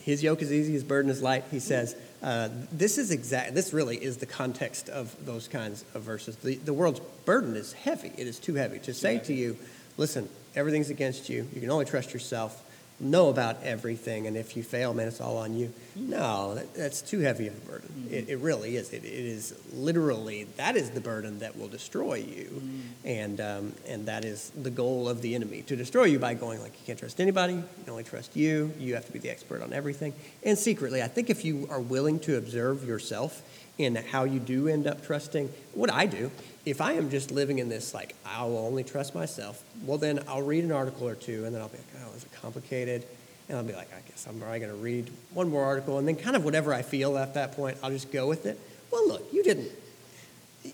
[0.00, 1.44] his yoke is easy, his burden is light.
[1.50, 3.54] He says, uh, this is exact.
[3.54, 6.36] This really is the context of those kinds of verses.
[6.36, 8.12] The, the world's burden is heavy.
[8.16, 9.56] It is too heavy to say to you,
[9.96, 11.46] listen, everything's against you.
[11.54, 12.62] You can only trust yourself.
[12.98, 15.70] Know about everything, and if you fail, man, it's all on you.
[15.94, 18.08] No, that, that's too heavy of a burden.
[18.10, 18.90] It, it really is.
[18.90, 22.62] It, it is literally that is the burden that will destroy you,
[23.04, 26.62] and um, and that is the goal of the enemy to destroy you by going
[26.62, 27.52] like you can't trust anybody.
[27.52, 28.72] You can only trust you.
[28.78, 30.14] You have to be the expert on everything.
[30.42, 33.42] And secretly, I think if you are willing to observe yourself
[33.76, 36.30] in how you do end up trusting, what I do,
[36.64, 40.20] if I am just living in this like I will only trust myself, well then
[40.26, 42.05] I'll read an article or two, and then I'll be like, oh,
[42.40, 43.06] complicated?
[43.48, 46.06] And I'll be like, I guess I'm probably going to read one more article, and
[46.08, 48.58] then kind of whatever I feel at that point, I'll just go with it.
[48.90, 49.70] Well, look, you didn't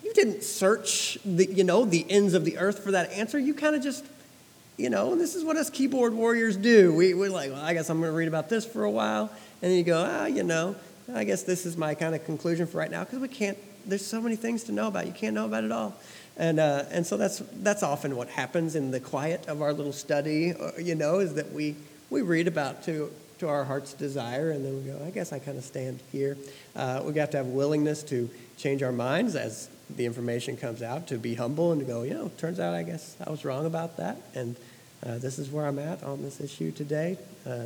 [0.03, 3.39] you didn't search the you know the ends of the earth for that answer.
[3.39, 4.05] You kind of just
[4.77, 6.95] you know this is what us keyboard warriors do.
[6.95, 9.31] We we're like, well, I guess I'm going to read about this for a while,
[9.61, 10.77] and then you go, ah, you know,
[11.15, 13.59] I guess this is my kind of conclusion for right now because we can't.
[13.85, 15.07] There's so many things to know about.
[15.07, 15.95] You can't know about it all.
[16.37, 19.93] And, uh, and so that's, that's often what happens in the quiet of our little
[19.93, 21.77] study, uh, you know, is that we,
[22.11, 25.39] we read about to, to our heart's desire, and then we go, I guess I
[25.39, 26.37] kind of stand here.
[26.75, 31.09] Uh, we have to have willingness to change our minds as the information comes out,
[31.09, 33.67] to be humble and to go, you know, turns out I guess I was wrong
[33.67, 34.57] about that, and
[35.05, 37.19] uh, this is where I'm at on this issue today.
[37.47, 37.65] Uh,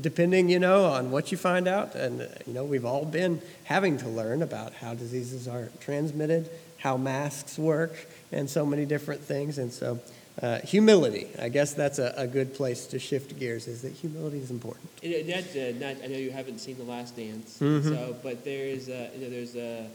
[0.00, 3.40] depending, you know, on what you find out, and uh, you know, we've all been
[3.64, 6.48] having to learn about how diseases are transmitted,
[6.80, 7.94] how masks work,
[8.32, 9.58] and so many different things.
[9.58, 10.00] And so,
[10.42, 11.26] uh, humility.
[11.38, 13.68] I guess that's a, a good place to shift gears.
[13.68, 14.88] Is that humility is important.
[15.02, 17.82] And, Not, uh, not, I know you haven't seen The Last Dance, Mhm.
[17.84, 19.86] so but there's a, you know, there's a,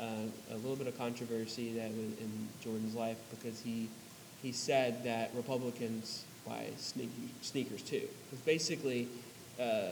[0.00, 0.04] a,
[0.52, 3.88] a little bit of controversy that was in Jordan's life because he
[4.42, 8.08] he said that Republicans buy sneaky, sneakers too.
[8.30, 9.06] Because basically,
[9.60, 9.90] uh,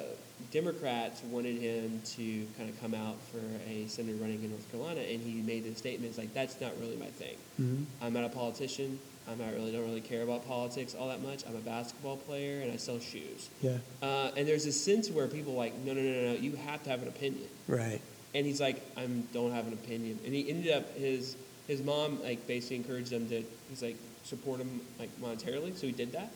[0.51, 5.01] Democrats wanted him to kind of come out for a senator running in North Carolina,
[5.01, 7.37] and he made the statements like, "That's not really my thing.
[7.61, 7.85] Mm-hmm.
[8.03, 8.99] I'm not a politician.
[9.31, 11.45] I'm not really don't really care about politics all that much.
[11.47, 13.79] I'm a basketball player, and I sell shoes." Yeah.
[14.03, 16.53] Uh, and there's a sense where people are like, no, no, no, no, no, you
[16.57, 17.49] have to have an opinion.
[17.67, 18.01] Right.
[18.35, 20.19] And he's like, I don't have an opinion.
[20.25, 24.61] And he ended up his his mom like basically encouraged him to he's like support
[24.61, 26.31] him like monetarily, so he did that.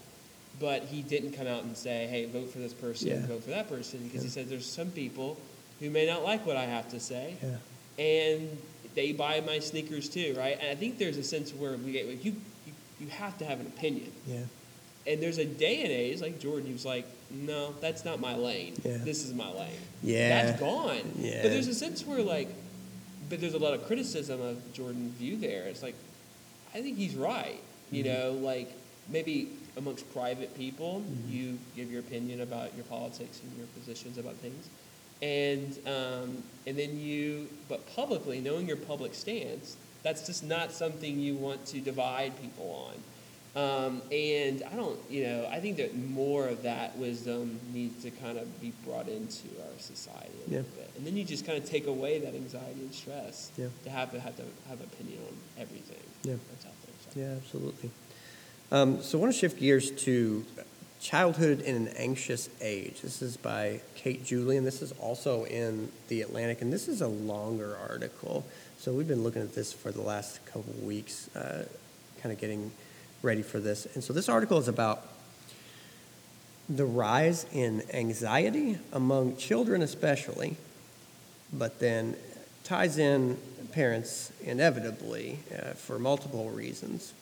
[0.60, 3.26] But he didn't come out and say, hey, vote for this person, Yeah.
[3.26, 5.36] vote for that person, because he said there's some people
[5.80, 7.56] who may not like what I have to say, Yeah.
[8.04, 8.58] and
[8.94, 10.58] they buy my sneakers too, right?
[10.60, 13.58] And I think there's a sense where we get you you, you have to have
[13.60, 14.12] an opinion.
[14.26, 14.40] Yeah.
[15.06, 18.36] And there's a day and age like Jordan he was like, no, that's not my
[18.36, 18.74] lane.
[18.84, 18.98] Yeah.
[18.98, 19.80] This is my lane.
[20.02, 20.44] Yeah.
[20.44, 21.00] That's gone.
[21.18, 21.42] Yeah.
[21.42, 22.48] But there's a sense where like,
[23.28, 25.64] but there's a lot of criticism of Jordan's view there.
[25.64, 25.94] It's like,
[26.74, 27.58] I think he's right.
[27.90, 28.12] You Mm-hmm.
[28.12, 28.70] know, like
[29.08, 31.32] maybe amongst private people, Mm-hmm.
[31.32, 34.68] you give your opinion about your politics and your positions about things.
[35.22, 41.18] And, um, and then you, but publicly, knowing your public stance, that's just not something
[41.20, 43.02] you want to divide people on.
[43.54, 48.10] Um, and I don't, you know, I think that more of that wisdom needs to
[48.10, 50.90] kind of be brought into our society a little bit.
[50.96, 53.66] And then you just kind of take away that anxiety and stress Yeah.
[53.84, 56.36] to have to have to have an opinion on everything Yeah.
[56.50, 57.12] that's out there.
[57.14, 57.20] So.
[57.20, 57.90] Yeah, absolutely.
[58.72, 60.46] Um, so I want to shift gears to
[60.98, 63.02] childhood in an anxious age.
[63.02, 64.64] This is by Kate Julian.
[64.64, 68.46] This is also in the Atlantic, and this is a longer article.
[68.78, 71.66] So we've been looking at this for the last couple weeks, uh,
[72.22, 72.72] kind of getting
[73.20, 73.86] ready for this.
[73.92, 75.06] And so this article is about
[76.66, 80.56] the rise in anxiety among children, especially,
[81.52, 82.16] but then
[82.64, 83.36] ties in
[83.72, 87.12] parents inevitably uh, for multiple reasons.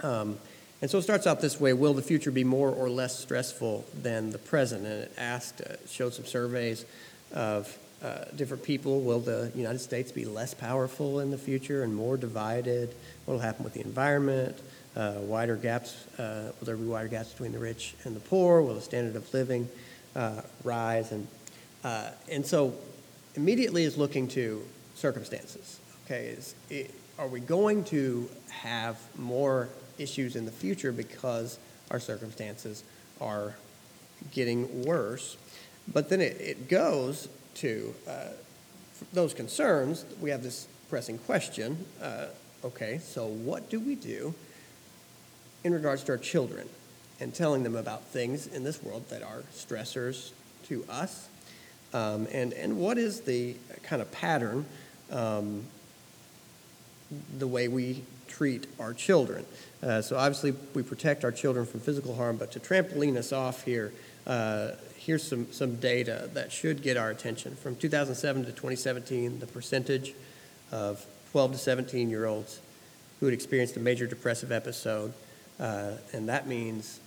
[0.00, 0.38] Um,
[0.80, 3.84] and so it starts out this way Will the future be more or less stressful
[4.02, 4.86] than the present?
[4.86, 6.84] And it asked, uh, showed some surveys
[7.32, 9.00] of uh, different people.
[9.00, 12.94] Will the United States be less powerful in the future and more divided?
[13.24, 14.60] What will happen with the environment?
[14.96, 18.62] Uh, wider gaps, uh, will there be wider gaps between the rich and the poor?
[18.62, 19.68] Will the standard of living
[20.14, 21.12] uh, rise?
[21.12, 21.26] And,
[21.84, 22.74] uh, and so
[23.34, 24.64] immediately is looking to
[24.94, 25.80] circumstances.
[26.06, 31.58] Okay, is it, are we going to have more issues in the future because
[31.90, 32.84] our circumstances
[33.20, 33.54] are
[34.32, 35.36] getting worse?
[35.92, 38.28] But then it, it goes to uh,
[39.12, 40.04] those concerns.
[40.20, 41.84] We have this pressing question.
[42.00, 42.26] Uh,
[42.64, 44.34] okay, so what do we do
[45.64, 46.68] in regards to our children
[47.20, 50.30] and telling them about things in this world that are stressors
[50.66, 51.28] to us?
[51.94, 54.66] Um, and, and what is the kind of pattern,
[55.10, 55.64] um,
[57.38, 59.44] the way we treat our children?
[59.82, 63.64] Uh, so obviously we protect our children from physical harm, but to trampoline us off
[63.64, 63.92] here,
[64.26, 67.56] uh, here's some, some data that should get our attention.
[67.56, 70.14] From 2007 to 2017, the percentage
[70.70, 72.60] of 12 to 17 year olds
[73.20, 75.12] who had experienced a major depressive episode,
[75.58, 77.00] uh, and that means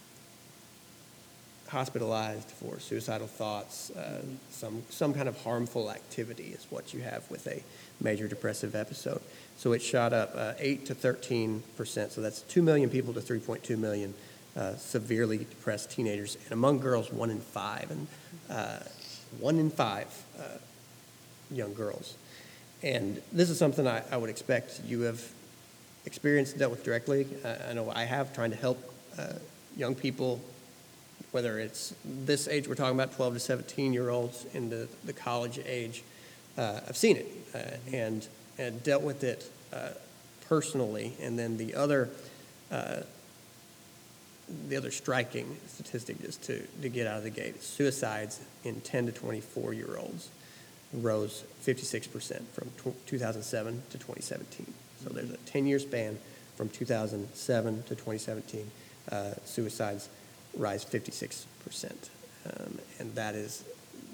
[1.71, 7.29] hospitalized for suicidal thoughts, uh, some, some kind of harmful activity is what you have
[7.31, 7.63] with a
[8.01, 9.21] major depressive episode.
[9.55, 12.12] So it shot up uh, 8 to 13 percent.
[12.12, 14.13] So that's 2 million people to 3.2 million
[14.55, 16.36] uh, severely depressed teenagers.
[16.43, 17.91] And among girls, 1 in 5.
[17.91, 18.07] And
[18.49, 18.79] uh,
[19.39, 20.43] 1 in 5 uh,
[21.51, 22.17] young girls.
[22.84, 25.25] And this is something I, I would expect you have
[26.05, 27.27] experienced, dealt with directly.
[27.45, 28.77] I know I have, trying to help
[29.17, 29.34] uh,
[29.77, 30.41] young people
[31.31, 35.59] whether it's this age we're talking about, 12 to 17 year olds into the college
[35.65, 36.03] age,
[36.57, 39.89] uh, I've seen it uh, and, and dealt with it uh,
[40.47, 41.13] personally.
[41.21, 42.09] And then the other,
[42.71, 43.01] uh,
[44.67, 49.07] the other striking statistic just to, to get out of the gate suicides in 10
[49.07, 50.29] to 24 year olds
[50.93, 54.73] rose 56% from tw 2007 to 2017.
[55.01, 56.19] So there's a 10 year span
[56.57, 58.69] from 2007 to 2017.
[59.11, 60.09] Uh, suicides
[60.55, 61.45] rise 56%.
[62.45, 63.63] Um, and that is,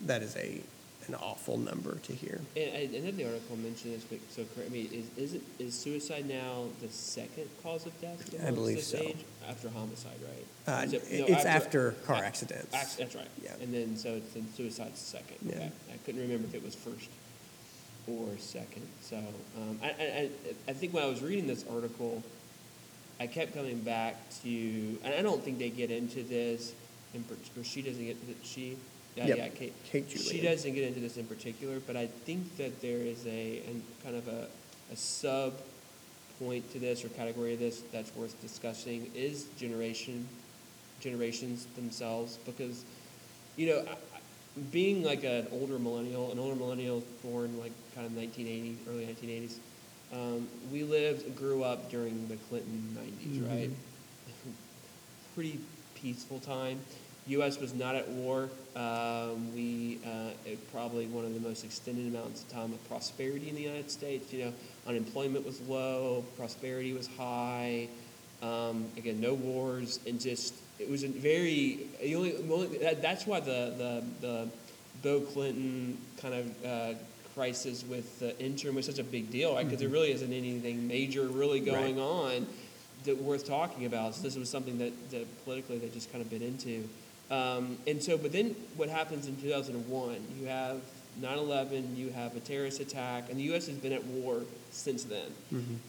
[0.06, 0.62] that is a,
[1.08, 2.42] an awful number to hear.
[2.58, 4.82] And I, I know the article mentioned this, but so correct me.
[4.92, 8.36] Is, is it is suicide now the second cause of death?
[8.46, 8.98] I believe so.
[8.98, 9.16] age?
[9.48, 10.46] after homicide, right?
[10.68, 12.76] Uh, it- no, it's after car ac- accidents.
[12.76, 13.30] ac- that's right.
[13.42, 13.54] Yeah.
[13.62, 15.38] And then so it's then suicide's second.
[15.46, 15.56] Yeah.
[15.56, 15.72] Okay.
[15.94, 17.08] I couldn't remember if it was first
[18.08, 18.86] or second.
[19.02, 19.16] So
[19.58, 20.30] um, I, I-
[20.68, 22.22] I think when I was reading this article,
[23.20, 24.50] I kept coming back to,
[25.04, 26.74] and I don't think they get into this,
[27.14, 27.24] in,
[27.58, 28.78] or she doesn't get, she,
[29.16, 29.38] yeah, Yep.
[29.38, 29.74] yeah, Kate.
[29.86, 33.64] Kate She doesn't get into this in particular, but I think that there is a,
[33.68, 34.48] and kind of a,
[34.92, 35.54] a sub
[36.40, 40.28] point to this or category of this that's worth discussing is generation,
[41.00, 42.86] generations themselves, because,
[43.56, 43.84] you know,
[44.72, 49.58] being like an older millennial, an older millennial born like kind of 1980, early 1980s,
[50.14, 53.70] um, we lived, grew up during the Clinton 90s, right?
[55.36, 55.60] Pretty
[55.96, 56.80] peaceful time.
[57.28, 57.60] U.S.
[57.60, 58.50] was not at war.
[58.76, 63.50] Um, we uh, it probably one of the most extended amounts of time of prosperity
[63.50, 64.32] in the United States.
[64.32, 64.54] You know,
[64.88, 67.90] unemployment was low, prosperity was high.
[68.42, 71.88] Um, again, no wars, and just it was a very.
[72.02, 74.48] The only, only- that, that's why the the the
[75.04, 76.94] Bill Clinton kind of uh,
[77.38, 79.64] crisis with the interim was such a big deal, right?
[79.64, 82.48] Because there really isn't anything major really going on
[83.06, 84.16] that worth talking about.
[84.16, 86.90] So this was something that, that politically they just kind of bit into.
[87.30, 90.18] Um, and so, but then what happens in 2001?
[90.40, 90.82] You have
[91.22, 93.68] 9/11, you have a terrorist attack, and the U.S.
[93.68, 95.32] has been at war since then.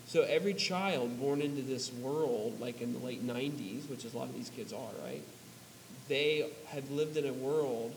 [0.06, 4.18] So every child born into this world, like in the late 90s, which is a
[4.18, 5.22] lot of these kids are, right?
[6.08, 7.94] They have lived in a world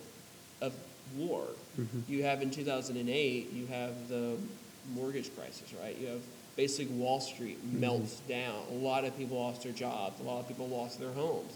[0.61, 0.73] of
[1.15, 1.43] war.
[1.79, 2.11] Mm-hmm.
[2.11, 4.37] You have in 2008, you have the
[4.93, 5.97] mortgage crisis, right?
[5.97, 6.21] You have
[6.55, 7.79] basically Wall Street mm-hmm.
[7.79, 8.63] melts down.
[8.71, 10.19] A lot of people lost their jobs.
[10.19, 11.53] A lot of people lost their homes.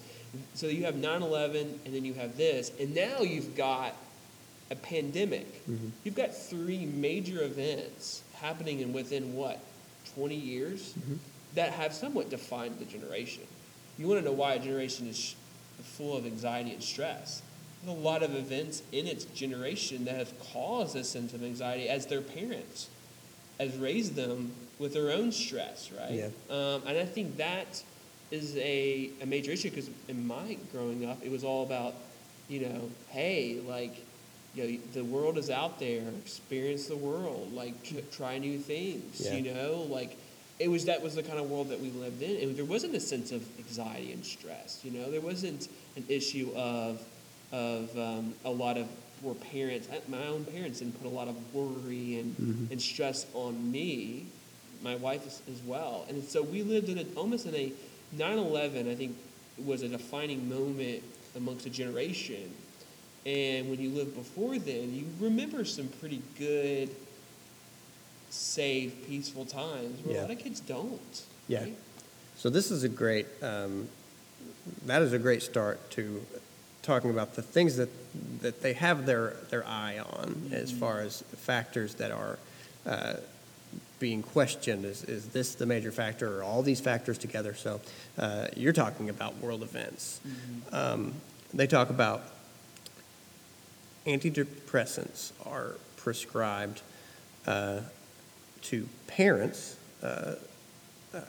[0.53, 3.95] So you have 9/11, and then you have this, and now you've got
[4.71, 5.65] a pandemic.
[5.65, 5.89] Mm-hmm.
[6.03, 9.59] You've got three major events happening in within what
[10.15, 10.93] 20 years
[11.55, 13.43] that have somewhat defined the generation.
[13.97, 15.35] You want to know why a generation is
[15.81, 17.41] full of anxiety and stress?
[17.87, 22.07] A lot of events in its generation that have caused a sense of anxiety as
[22.07, 22.87] their parents
[23.59, 26.11] has raised them with their own stress, right?
[26.11, 26.25] Yeah.
[26.49, 27.83] Um, and I think that
[28.31, 31.93] is a, a major issue because in my growing up, it was all about,
[32.49, 33.95] you know, hey, like,
[34.55, 39.21] you know, the world is out there, experience the world, like, tr- try new things,
[39.23, 39.35] Yeah.
[39.35, 40.17] you know, like,
[40.59, 42.37] it was that was the kind of world that we lived in.
[42.41, 45.67] And there wasn't a sense of anxiety and stress, you know, there wasn't
[45.97, 46.99] an issue of,
[47.51, 48.87] of um, a lot of
[49.21, 53.71] where parents, my own parents didn't put a lot of worry and, and stress on
[53.71, 54.25] me,
[54.83, 56.05] my wife as, as well.
[56.09, 57.71] And so we lived in a, almost in a
[58.17, 59.15] 9 11, I think,
[59.63, 61.01] was a defining moment
[61.35, 62.51] amongst a generation.
[63.25, 66.89] And when you live before then, you remember some pretty good,
[68.29, 70.21] safe, peaceful times where Yeah.
[70.21, 71.23] a lot of kids don't.
[71.47, 71.61] Yeah.
[71.63, 71.77] right?
[72.37, 73.87] So this is a great, um,
[74.85, 76.23] that is a great start to
[76.85, 77.89] talking about the things that,
[78.41, 82.37] that they have their, their eye on as far as factors that are
[82.85, 83.15] uh,
[83.99, 84.85] being questioned.
[84.85, 87.55] Is, is this the major factor or all these factors together?
[87.55, 87.81] So
[88.17, 90.21] uh, you're talking about world events.
[90.71, 91.13] Um,
[91.53, 92.23] they talk about
[94.05, 96.81] antidepressants are prescribed
[97.47, 97.79] uh,
[98.63, 99.77] to parents.
[100.03, 100.35] Uh,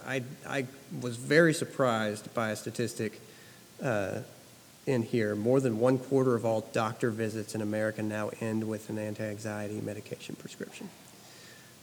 [0.07, 0.67] I, I
[1.01, 3.21] was very surprised by a statistic
[3.83, 4.21] uh,
[4.87, 5.35] in here.
[5.35, 9.25] More than one quarter of all doctor visits in America now end with an anti
[9.25, 10.89] anxiety medication prescription.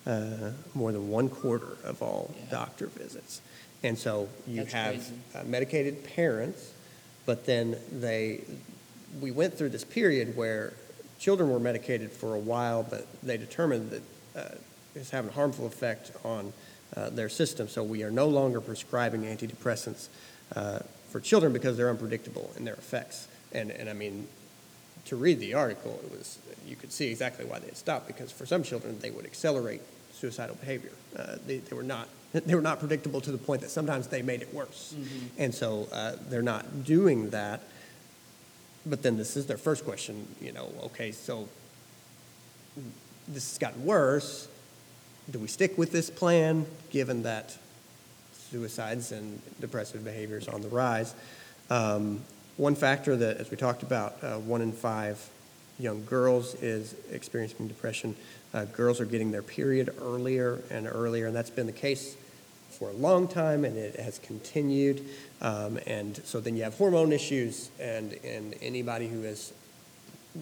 [0.05, 2.51] Uh, more than one quarter of all Yeah.
[2.51, 3.41] doctor visits.
[3.83, 6.71] And so you That's have uh, medicated parents,
[7.25, 8.41] but then they,
[9.21, 10.73] we went through this period where
[11.19, 14.01] children were medicated for a while, but they determined that
[14.35, 14.55] uh,
[14.95, 16.51] it's having a harmful effect on
[16.95, 17.67] uh, their system.
[17.67, 20.07] So we are no longer prescribing antidepressants
[20.55, 20.79] uh,
[21.13, 23.27] for children because they're unpredictable in their effects.
[23.53, 24.27] And, and I mean,
[25.05, 28.31] to read the article, it was you could see exactly why they had stopped because
[28.31, 30.91] for some children they would accelerate suicidal behavior.
[31.15, 34.23] Uh, they, they were not they were not predictable to the point that sometimes they
[34.23, 34.95] made it worse,
[35.37, 37.61] and so uh, they're not doing that.
[38.83, 40.27] But then this is their first question.
[40.41, 41.47] You know, okay, so
[43.27, 44.47] this has gotten worse.
[45.29, 47.55] Do we stick with this plan given that
[48.53, 51.15] suicides and depressive behaviors on the rise?
[51.71, 52.21] Um,
[52.57, 55.27] one factor that, as we talked about, uh, one in five
[55.79, 58.15] young girls is experiencing depression.
[58.53, 62.15] Uh, girls are getting their period earlier and earlier, and that's been the case
[62.69, 65.03] for a long time, and it has continued.
[65.41, 69.51] Um, and so then you have hormone issues, and, and anybody who has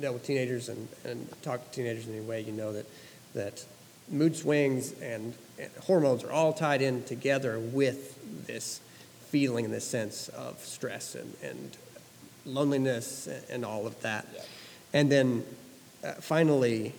[0.01, 2.86] dealt with teenagers and, and talked to teenagers in any way, you know that,
[3.36, 3.66] that
[4.09, 5.34] mood swings and, and
[5.82, 8.82] hormones are all tied in together with this
[9.30, 11.78] feeling and this sense of stress and, and
[12.45, 14.28] loneliness and all of that.
[14.34, 14.41] Yeah.
[14.93, 15.45] And then
[16.03, 16.93] uh, finally,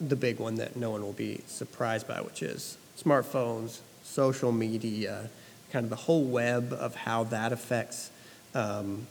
[0.00, 5.30] the big one that no one will be surprised by, which is smartphones, social media,
[5.70, 8.10] kind of the whole web of how that affects
[8.54, 9.06] um,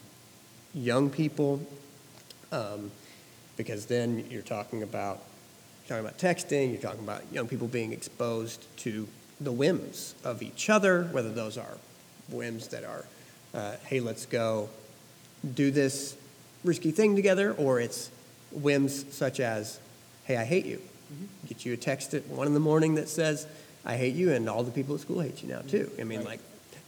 [0.73, 1.59] young people,
[2.51, 2.91] um,
[3.57, 5.21] because then you're talking about
[5.87, 9.07] talking about texting, you're talking about young people being exposed to
[9.39, 11.77] the whims of each other, whether those are
[12.29, 13.05] whims that are,
[13.53, 14.69] uh, hey, let's go
[15.55, 16.15] do this
[16.63, 18.09] risky thing together, or it's
[18.51, 19.79] whims such as,
[20.25, 20.81] hey, I hate you.
[21.47, 23.47] Get you a text at one in the morning that says,
[23.83, 25.89] I hate you, and all the people at school hate you now, too.
[25.99, 26.27] I mean, Right.
[26.27, 26.39] like,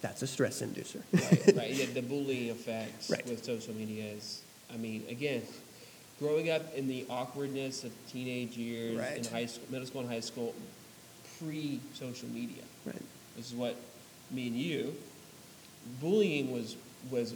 [0.02, 1.02] that's a stress inducer.
[1.12, 1.72] right, right.
[1.74, 3.26] Yeah, the bullying effects Right.
[3.28, 4.41] with social media is,
[4.74, 5.41] I mean, again,
[6.20, 10.20] growing up in the awkwardness of teenage years in high school, middle school and high
[10.20, 10.53] school,
[11.39, 12.64] pre-social media.
[12.86, 13.01] Right.
[13.36, 13.76] This is what
[14.32, 14.95] me and you.
[15.99, 16.76] Bullying was
[17.11, 17.34] was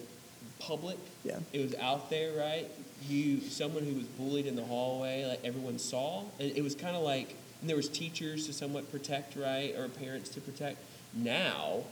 [0.59, 0.97] public.
[1.23, 1.39] Yeah.
[1.53, 2.67] It was out there, right?
[3.07, 6.95] You someone who was bullied in the hallway, like everyone saw, and it was kind
[6.95, 10.78] of like there was teachers to somewhat protect, right, or parents to protect.
[11.13, 11.84] Now,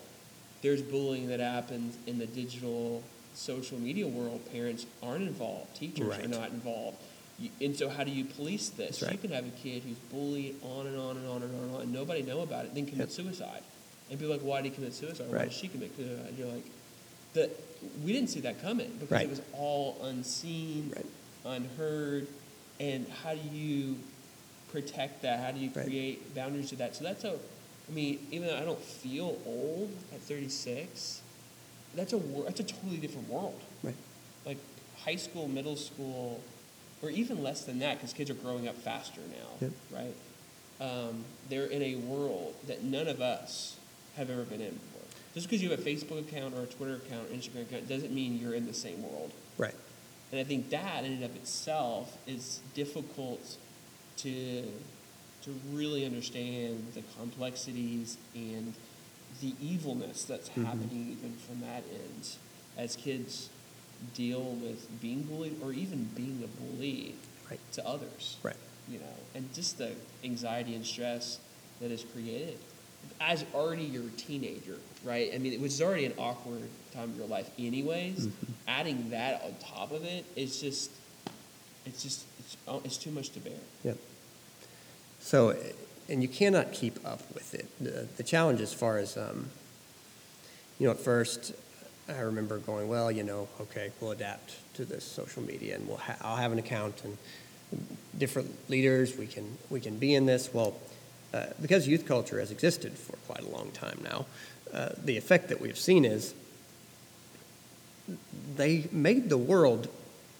[0.61, 3.03] there's bullying that happens in the digital
[3.35, 4.49] social media world.
[4.51, 5.75] Parents aren't involved.
[5.75, 7.03] Teachers are not involved.
[7.37, 9.01] You, and so, how do you police this?
[9.01, 9.11] Right.
[9.11, 11.75] You can have a kid who's bullied on and on and on and on and
[11.75, 13.11] on, and nobody know about it, then commit Yep.
[13.11, 13.63] suicide.
[14.09, 15.27] And people are like, why did he commit suicide?
[15.29, 16.27] Why did she commit suicide?
[16.27, 16.65] And you're like,
[17.33, 17.51] the,
[18.01, 19.25] we didn't see that coming because Right.
[19.25, 21.05] it was all unseen, Right.
[21.43, 22.29] unheard.
[22.79, 23.99] And how do you
[24.67, 25.39] protect that?
[25.39, 25.85] How do you Right.
[25.85, 26.95] create boundaries to that?
[26.95, 27.39] So that's a,
[27.87, 31.21] I mean, even though I don't feel old at 36,
[31.95, 33.59] that's a wor- that's a totally different world.
[33.83, 33.95] Right.
[34.45, 34.57] Like
[35.03, 36.41] high school, middle school,
[37.01, 39.71] or even less than that, because kids are growing up faster now, Yep.
[39.91, 40.15] right?
[40.81, 43.77] Um, they're in a world that none of us
[44.17, 45.01] have ever been in before.
[45.33, 48.13] Just because you have a Facebook account or a Twitter account or Instagram account doesn't
[48.13, 49.31] mean you're in the same world.
[49.57, 49.75] Right.
[50.31, 53.57] And I think that in and of itself is difficult
[54.17, 54.63] to
[55.43, 58.73] to really understand the complexities and
[59.41, 60.65] the evilness that's Mhm.
[60.65, 62.29] happening even from that end
[62.77, 63.49] as kids
[64.13, 67.15] deal with being bullied or even being a bully
[67.49, 67.59] Right.
[67.73, 68.37] to others.
[68.43, 68.55] Right.
[68.89, 71.39] You know, and just the anxiety and stress
[71.79, 72.57] that is created
[73.21, 75.31] as already you're a teenager, right?
[75.33, 78.27] I mean, it was already an awkward time of your life, anyways.
[78.27, 78.31] Mhm.
[78.67, 80.89] Adding that on top of it, it's just,
[81.85, 83.59] it's just, it's, oh, it's too much to bear.
[83.83, 83.97] Yep.
[85.21, 85.55] So,
[86.09, 87.67] and you cannot keep up with it.
[87.79, 89.49] The, the challenge as far as, um,
[90.79, 91.53] you know, at first,
[92.07, 95.97] I remember going, well, you know, okay, we'll adapt to this social media and we'll
[95.97, 97.17] ha- I'll have an account and
[98.17, 100.53] different leaders, we can, we can be in this.
[100.53, 100.75] Well,
[101.33, 104.25] uh, because youth culture has existed for quite a long time now,
[104.73, 106.33] uh, the effect that we've seen is
[108.55, 109.89] they made the world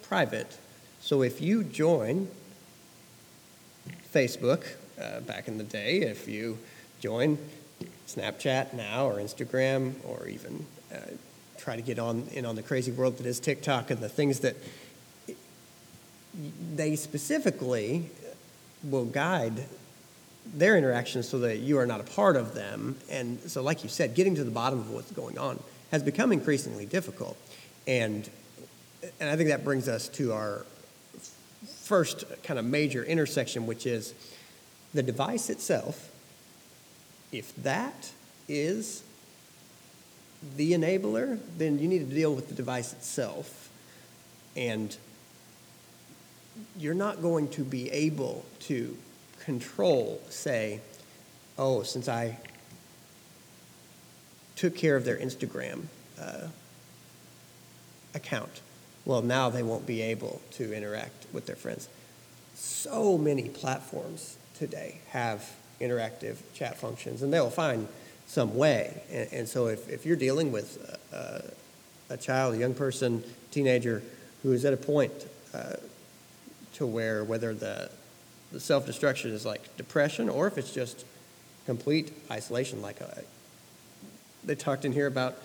[0.03, 0.57] private.
[1.01, 2.27] So if you join
[4.13, 4.65] Facebook
[5.01, 6.57] uh, back in the day, if you
[6.99, 7.37] join
[8.07, 10.97] Snapchat now or Instagram or even uh,
[11.57, 14.41] try to get on in on the crazy world that is TikTok and the things
[14.41, 14.55] that
[16.75, 18.09] they specifically
[18.83, 19.65] will guide
[20.53, 22.95] their interactions so that you are not a part of them.
[23.09, 26.31] And so, like you said, getting to the bottom of what's going on has become
[26.31, 27.37] increasingly difficult.
[27.87, 28.29] And,
[29.19, 30.65] and I think that brings us to our
[31.81, 34.13] first kind of major intersection, which is
[34.95, 36.09] the device itself.
[37.31, 38.11] If that
[38.47, 39.03] is
[40.55, 43.69] the enabler, then you need to deal with the device itself.
[44.55, 44.95] And
[46.77, 48.97] you're not going to be able to
[49.43, 50.79] control, say,
[51.57, 52.37] oh, since I
[54.55, 55.83] took care of their Instagram
[56.19, 56.47] uh,
[58.13, 58.61] account,
[59.03, 61.89] well, now they won't be able to interact with their friends.
[62.53, 65.49] So many platforms today have
[65.81, 67.87] interactive chat functions, and they'll find
[68.27, 69.01] some way.
[69.11, 70.77] And, and so if, if you're dealing with
[71.11, 71.43] a,
[72.13, 74.01] a child, a young person, teenager
[74.43, 75.11] who is at a point
[75.53, 75.73] uh,
[76.73, 77.89] to where whether the,
[78.51, 81.05] the self-destruction is like depression or if it's just
[81.65, 83.23] complete isolation, like a,
[84.43, 85.37] they talked in here about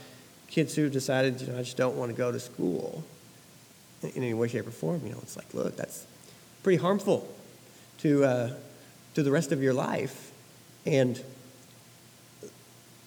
[0.48, 3.04] kids who decided, you know, I just don't want to go to school
[4.02, 5.00] in any way, shape, or form.
[5.04, 6.06] You know, it's like, look, that's
[6.62, 7.28] pretty harmful
[7.98, 8.54] to uh,
[9.14, 10.30] to the rest of your life,
[10.86, 11.22] and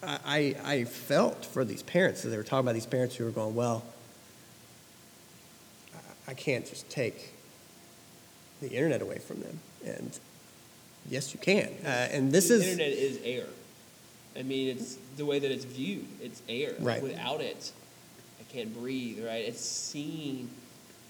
[0.02, 2.20] I, I I felt for these parents.
[2.22, 3.84] So they were talking about these parents who were going, well,
[6.28, 7.32] I- can't just take
[8.60, 10.18] the internet away from them, and
[11.08, 11.68] yes, you can.
[11.84, 13.46] Uh, and this the is internet is air.
[14.36, 16.06] I mean, it's the way that it's viewed.
[16.20, 16.74] It's air.
[16.80, 17.02] Right.
[17.02, 17.72] Without it,
[18.40, 19.24] I can't breathe.
[19.24, 19.44] Right?
[19.46, 20.50] It's seeing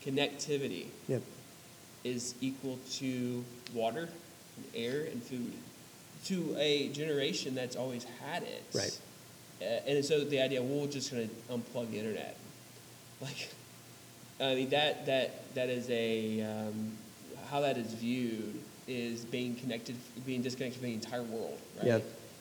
[0.05, 1.22] connectivity Yep.
[2.05, 4.09] is equal to water,
[4.57, 5.52] and air, and food.
[6.26, 8.98] To a generation that's always had it, Right.
[9.61, 12.36] Uh, and so the idea, well, we're just going to unplug the internet.
[13.20, 13.48] Like,
[14.40, 16.92] I mean, that, that, that is a, um,
[17.50, 19.96] how that is viewed is being connected,
[20.26, 21.86] being disconnected from the entire world, right?
[21.86, 21.98] Yeah.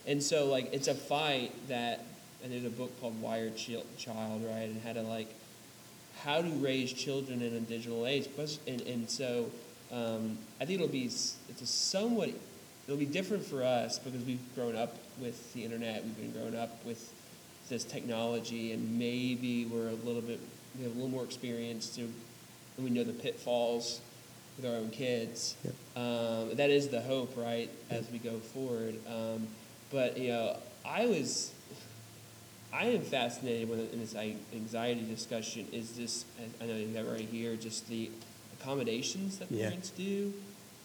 [0.07, 2.03] And so, like, it's a fight that,
[2.43, 4.63] and there's a book called Wired Chil- Child, right?
[4.63, 5.33] And how to, like,
[6.23, 8.27] how to raise children in a digital age.
[8.67, 9.49] And, and so,
[9.93, 12.29] um, I think it'll be, it's a somewhat,
[12.87, 16.55] it'll be different for us because we've grown up with the internet, we've been grown
[16.55, 17.13] up with
[17.69, 20.39] this technology, and maybe we're a little bit,
[20.77, 24.01] we have a little more experience to, and we know the pitfalls
[24.57, 25.55] with our own kids.
[25.63, 25.73] Yep.
[25.95, 28.95] Um, that is the hope, right, as we go forward.
[29.07, 29.47] Um,
[29.91, 31.53] but you know, I was,
[32.73, 35.67] I am fascinated with in this anxiety discussion.
[35.71, 36.25] Is this?
[36.59, 37.55] I know you have right here.
[37.55, 38.09] Just the
[38.67, 39.67] accommodations that Yeah.
[39.69, 40.33] parents do.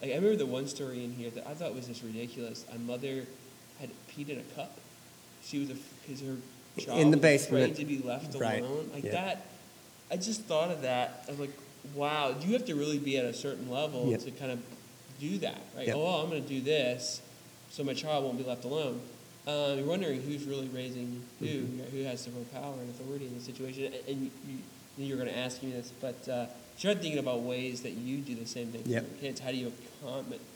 [0.02, 2.64] Like I remember the one story in here that I thought was just ridiculous.
[2.72, 3.26] A mother
[3.80, 4.78] had peed in a cup.
[5.44, 6.36] She was because her
[6.78, 7.72] child In the basement.
[7.72, 8.62] afraid to be left Right.
[8.62, 8.90] alone.
[8.92, 9.12] Like Yeah.
[9.12, 9.46] that.
[10.10, 11.24] I just thought of that.
[11.26, 11.52] I was like,
[11.94, 14.20] wow, you have to really be at a certain level Yep.
[14.24, 14.60] to kind of
[15.20, 15.86] do that, right?
[15.88, 15.96] Yep.
[15.96, 17.20] Oh, I'm going to do this,
[17.70, 19.00] so my child won't be left alone.
[19.46, 21.96] Um, you're wondering who's really raising who, Mm-hmm.
[21.96, 24.30] who has the real power and authority in the situation, and,
[24.96, 26.46] you, are going to ask me this, but uh,
[26.78, 29.02] start thinking about ways that you do the same thing for Yep.
[29.10, 29.40] your kids.
[29.40, 29.72] How do you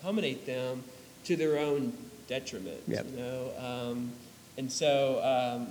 [0.01, 0.85] accommodate them
[1.25, 1.93] to their own
[2.29, 2.81] detriment?
[2.89, 3.07] Yep.
[3.11, 4.13] You know, um,
[4.57, 5.69] and so um,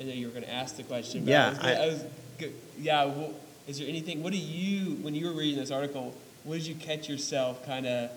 [0.00, 1.24] I know you were going to ask the question.
[1.24, 2.04] But Yeah, I was, I- I was
[2.38, 2.54] good.
[2.80, 3.04] yeah.
[3.04, 3.32] Well,
[3.66, 4.22] is there anything?
[4.22, 6.14] What do you, when you were reading this article,
[6.44, 8.10] what did you catch yourself kind of?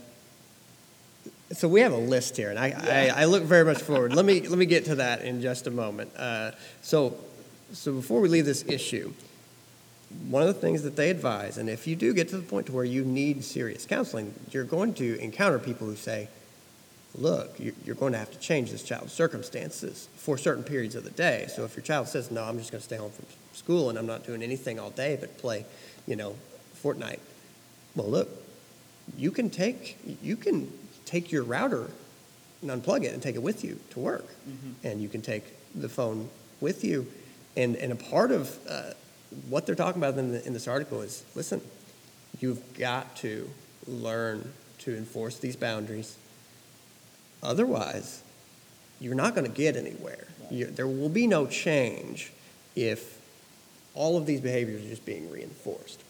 [1.51, 3.13] So we have a list here, and I, Yeah.
[3.17, 4.13] I, I look very much forward.
[4.15, 6.11] let me let me get to that in just a moment.
[6.15, 7.17] Uh, so,
[7.73, 9.11] so before we leave this issue,
[10.29, 12.67] one of the things that they advise, and if you do get to the point
[12.67, 16.27] to where you need serious counseling, you're going to encounter people who say,
[17.15, 21.03] "Look, you- you're going to have to change this child's circumstances for certain periods of
[21.03, 23.25] the day." So if your child says, "No, I'm just going to stay home from
[23.53, 25.65] school and I'm not doing anything all day but play,
[26.07, 26.35] you know,
[26.81, 27.19] Fortnite,"
[27.95, 28.29] well, look,
[29.17, 30.71] you can take you can
[31.05, 31.89] take your router
[32.61, 34.27] and unplug it and take it with you to work,
[34.83, 35.43] and you can take
[35.75, 36.29] the phone
[36.61, 37.07] with you.
[37.57, 38.93] And and a part of uh,
[39.49, 41.61] what they're talking about in, the, in this article is listen,
[42.39, 43.49] you've got to
[43.87, 46.17] learn to enforce these boundaries.
[47.43, 48.23] Otherwise,
[48.99, 50.27] you're not going to get anywhere.
[50.49, 52.31] You, there will be no change
[52.75, 53.19] if
[53.93, 56.01] all of these behaviors are just being reinforced.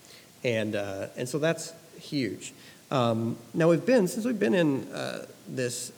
[0.43, 2.53] And, uh, and so that's huge.
[2.89, 5.93] Um, now, we've been, since we've been in uh, this,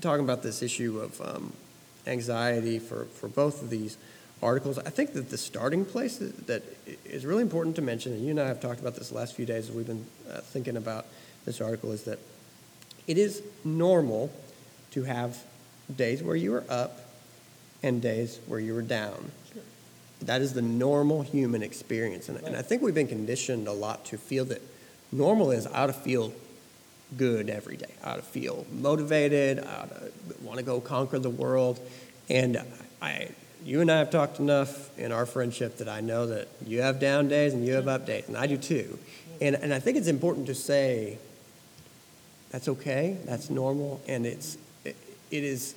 [0.00, 1.52] talking about this issue of um,
[2.06, 3.96] anxiety for, for both of these
[4.42, 6.62] articles, I think that the starting place that,
[7.04, 9.34] is really important to mention, and you and I have talked about this the last
[9.34, 11.06] few days as we've been uh, thinking about
[11.44, 12.18] this article, is that
[13.06, 14.30] it is normal
[14.92, 15.38] to have
[15.94, 17.00] days where you are up
[17.82, 19.30] and days where you are down.
[19.52, 19.62] Sure.
[20.22, 22.28] That is the normal human experience.
[22.28, 24.62] And, and I think we've been conditioned a lot to feel that
[25.12, 26.32] normal is out to feel
[27.16, 30.12] good every day, out to feel motivated, out to
[30.42, 31.78] want to go conquer the world.
[32.28, 32.60] And
[33.00, 33.28] I,
[33.66, 37.00] you and I have talked enough in our friendship that I know that you have
[37.00, 38.96] down days and you have up days, and I do too.
[39.40, 41.18] And, and I think it's important to say
[42.50, 44.96] that's okay, that's normal, and it's, it,
[45.32, 45.74] it is,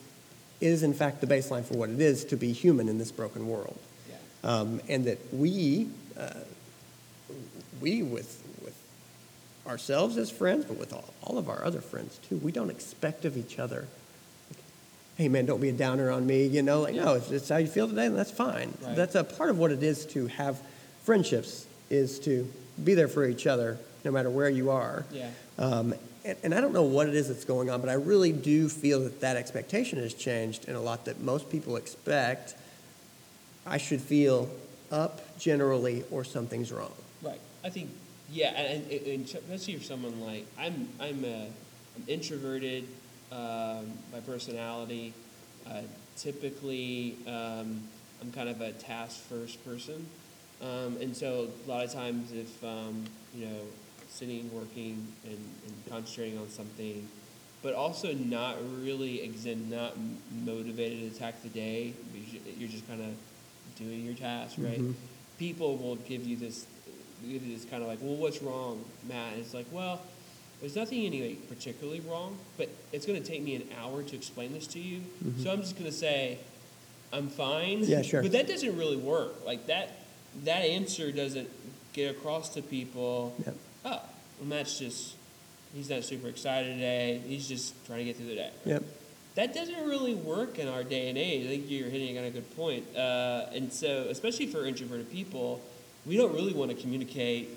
[0.62, 3.12] it is in fact the baseline for what it is to be human in this
[3.12, 4.16] broken world Yeah.
[4.52, 6.30] um, and that we, uh,
[7.82, 8.78] we with, with
[9.66, 13.26] ourselves as friends, but with all, all of our other friends too, we don't expect
[13.26, 13.88] of each other.
[15.20, 16.46] Hey man, don't be a downer on me.
[16.46, 18.74] You know, like no, if it's how you feel today, then that's fine.
[18.82, 18.96] Right.
[18.96, 20.62] That's a part of what it is to have
[21.04, 22.50] friendships is to
[22.82, 25.04] be there for each other no matter where you are.
[25.12, 25.30] Yeah.
[25.58, 25.94] Um,
[26.24, 28.70] and, and I don't know what it is that's going on, but I really do
[28.70, 32.56] feel that that expectation has changed and a lot that most people expect
[33.66, 34.50] I should feel
[34.90, 36.94] up generally or something's wrong.
[37.22, 37.42] Right.
[37.62, 37.90] I think,
[38.32, 41.48] yeah, and, and, and especially for someone like I'm, I'm, a,
[41.98, 42.88] I'm introverted
[43.32, 45.14] um, by personality.
[45.70, 45.82] Uh,
[46.18, 47.82] typically, um,
[48.22, 50.06] I'm kind of a task first person,
[50.62, 53.62] um, and so a lot of times, if um, you know,
[54.10, 57.08] sitting, working, and, and concentrating on something,
[57.62, 59.94] but also not really exen, not
[60.46, 61.94] motivated to attack the day.
[62.14, 63.14] you- You're just kind of
[63.78, 64.80] doing your task, right?
[64.80, 64.94] Mhm.
[65.38, 66.66] People will give you this,
[67.26, 69.34] give you this kind of like, well, what's wrong, Matt?
[69.34, 70.02] And it's like, well,
[70.62, 74.54] there's nothing anyway particularly wrong, but it's going to take me an hour to explain
[74.54, 75.02] this to you.
[75.42, 76.38] So I'm just going to say,
[77.14, 77.80] I'm fine.
[77.84, 78.22] Yeah, sure.
[78.22, 79.46] But that doesn't really work.
[79.46, 80.06] Like that,
[80.44, 81.50] that answer doesn't
[81.94, 83.36] get across to people.
[83.46, 83.56] Yep.
[83.86, 84.02] Oh, well,
[84.44, 85.16] Matt's just,
[85.74, 87.22] he's not super excited today.
[87.26, 88.52] He's just trying to get through the day.
[88.66, 88.84] Yep.
[89.36, 91.46] that doesn't really work in our day and age.
[91.46, 92.86] I think you're hitting on a good point.
[92.96, 95.62] Uh, and so, especially for introverted people,
[96.06, 97.50] we don't really want to communicate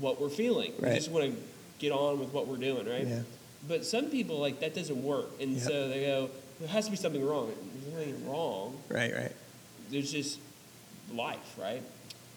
[0.00, 0.72] what we're feeling.
[0.78, 0.92] Right.
[0.92, 1.40] We just want to
[1.78, 3.06] get on with what we're doing, right?
[3.06, 3.20] Yeah.
[3.66, 5.62] But some people like that doesn't work, and Yep.
[5.62, 7.52] so they go, "There has to be something wrong."
[7.82, 8.78] There's nothing wrong.
[8.88, 9.32] Right, right.
[9.90, 10.38] There's just
[11.12, 11.82] life, right?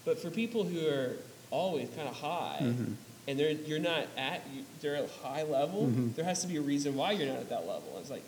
[0.06, 1.18] But for people who are
[1.52, 2.94] always kind of high, Mm-hmm.
[3.28, 6.14] and they're you're not at you- they're at a high level, Mm-hmm.
[6.16, 7.98] there has to be a reason why you're not at that level.
[8.00, 8.24] It's like,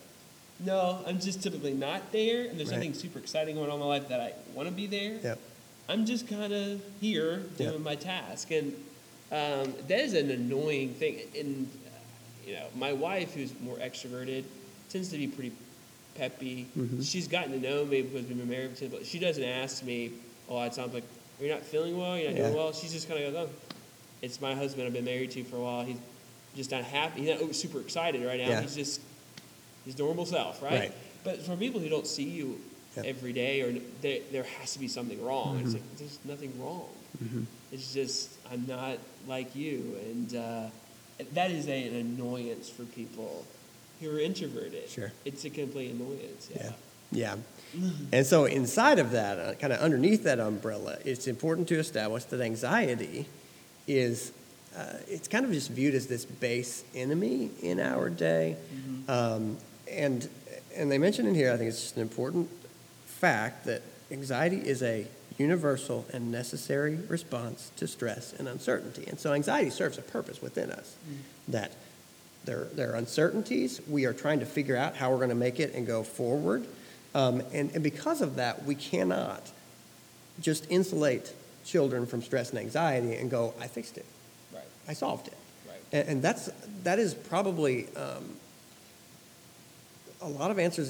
[0.59, 2.75] no, I'm just typically not there, and there's Right.
[2.75, 5.19] something super exciting going on in my life that I want to be there.
[5.23, 5.39] Yep.
[5.89, 7.81] I'm just kind of here doing Yep.
[7.81, 8.73] my task, and
[9.33, 11.19] um, that is an annoying thing.
[11.37, 11.89] And uh,
[12.45, 14.43] you know, my wife, who's more extroverted,
[14.89, 15.51] tends to be pretty
[16.15, 16.67] peppy.
[16.77, 17.01] Mm-hmm.
[17.01, 19.83] She's gotten to know me because we've been married, for 10 but she doesn't ask
[19.83, 20.11] me
[20.49, 22.17] a lot of times like, are "You're not feeling well.
[22.17, 23.75] You're not doing well." She's just kind of goes, "Oh,
[24.21, 24.85] it's my husband.
[24.85, 25.83] I've been married to for a while.
[25.83, 25.97] He's
[26.55, 27.21] just not happy.
[27.21, 28.49] He's not super excited right now.
[28.49, 28.61] Yeah.
[28.61, 29.01] He's just
[29.85, 30.79] his normal self, right?
[30.79, 30.93] Right.
[31.23, 32.59] But for people who don't see you
[32.97, 35.57] every day, or there, there has to be something wrong.
[35.57, 35.65] Mm-hmm.
[35.65, 36.87] It's like there's nothing wrong.
[37.73, 40.65] It's just I'm not like you, and uh,
[41.33, 43.45] that is a, an annoyance for people
[43.99, 44.89] who are introverted.
[44.89, 45.11] Sure.
[45.25, 46.49] it's a complete annoyance.
[46.53, 46.63] Yeah.
[46.63, 46.71] Yeah.
[47.11, 47.35] Yeah.
[48.11, 52.23] And so inside of that, uh, kind of underneath that umbrella, it's important to establish
[52.25, 53.27] that anxiety
[53.87, 54.31] is,
[54.75, 58.57] uh, it's kind of just viewed as this base enemy in our day.
[59.07, 59.57] Um,
[59.91, 60.27] and,
[60.75, 62.49] and they mention in here, I think it's just an important
[63.05, 65.07] fact that anxiety is a
[65.43, 69.05] universal and necessary response to stress and uncertainty.
[69.07, 70.95] And so anxiety serves a purpose within us
[71.47, 71.71] that
[72.45, 73.81] there, there are uncertainties.
[73.87, 76.65] We are trying to figure out how we're going to make it and go forward.
[77.15, 79.43] Um, and, and because of that, we cannot
[80.41, 81.33] just insulate
[81.65, 84.05] children from stress and anxiety and go, I fixed it,
[84.53, 84.63] Right.
[84.87, 85.37] I solved it.
[85.67, 85.77] Right.
[85.91, 86.49] And, and that's,
[86.83, 88.25] that is probably um,
[90.21, 90.89] a lot of answers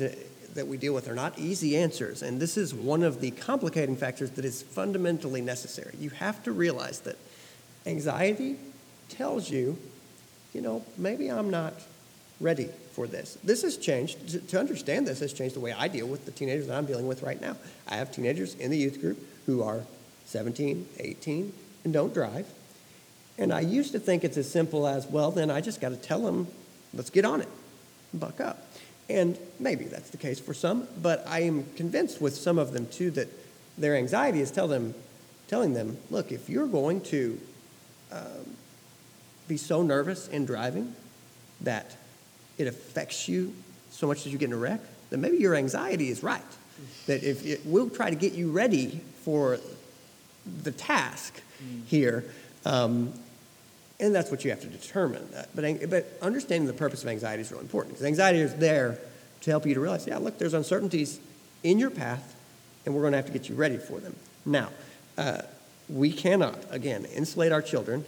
[0.54, 2.22] that, we deal with are not easy answers.
[2.22, 5.96] And this is one of the complicating factors that is fundamentally necessary.
[6.00, 7.18] You have to realize that
[7.86, 8.58] anxiety
[9.10, 9.78] tells you,
[10.54, 11.74] you know, maybe I'm not
[12.40, 13.38] ready for this.
[13.44, 14.50] This has changed.
[14.50, 17.08] To understand this has changed the way I deal with the teenagers that I'm dealing
[17.08, 17.56] with right now.
[17.88, 19.82] I have teenagers in the youth group who are
[20.26, 22.48] 17, 18, and don't drive.
[23.38, 25.96] And I used to think it's as simple as, well, then I just got to
[25.96, 26.48] tell them,
[26.94, 27.50] let's get on it,
[28.14, 28.68] buck up.
[29.10, 32.88] And maybe that's the case for some, but I am convinced with some of them
[32.88, 33.28] too that
[33.78, 34.94] their anxiety is tell them,
[35.48, 37.40] telling them, look, if you're going to
[38.12, 38.56] um,
[39.48, 40.96] be so nervous in driving
[41.62, 41.98] that
[42.58, 43.54] it affects you
[43.92, 44.80] so much that you get in a wreck,
[45.10, 46.42] then maybe your anxiety is right.
[47.08, 49.60] That if it, we'll try to get you ready for
[50.64, 51.42] the task
[51.88, 52.26] here,
[52.66, 53.14] um,
[54.00, 55.28] and that's what you have to determine.
[55.56, 59.00] But, but understanding the purpose of anxiety is really important because anxiety is there
[59.42, 61.20] to help you to realize, yeah, look, there's uncertainties
[61.64, 62.36] in your path,
[62.86, 64.16] and we're going to have to get you ready for them.
[64.46, 64.70] Now,
[65.18, 65.42] uh,
[65.90, 68.06] we cannot, again, insulate our children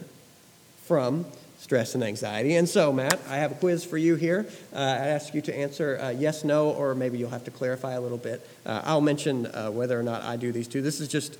[0.84, 1.26] from
[1.58, 2.56] stress and anxiety.
[2.56, 4.46] And so, Matt, I have a quiz for you here.
[4.72, 7.94] Uh, I ask you to answer uh, yes, no, or maybe you'll have to clarify
[7.94, 8.46] a little bit.
[8.64, 10.82] Uh, I'll mention uh, whether or not I do these two.
[10.82, 11.38] This is just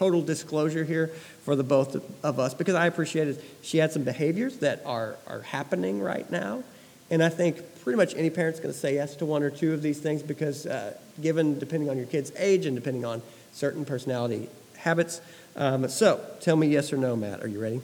[0.00, 1.08] total disclosure here
[1.44, 1.94] for the both
[2.24, 6.64] of us because I appreciated she had some behaviors that are, are happening right now.
[7.10, 9.74] And I think pretty much any parent's going to say yes to one or two
[9.74, 13.20] of these things because, uh, given depending on your kid's age and depending on
[13.52, 14.48] certain personality
[14.78, 15.20] habits.
[15.54, 17.42] Um, so tell me yes or no, Matt.
[17.42, 17.82] Are you ready?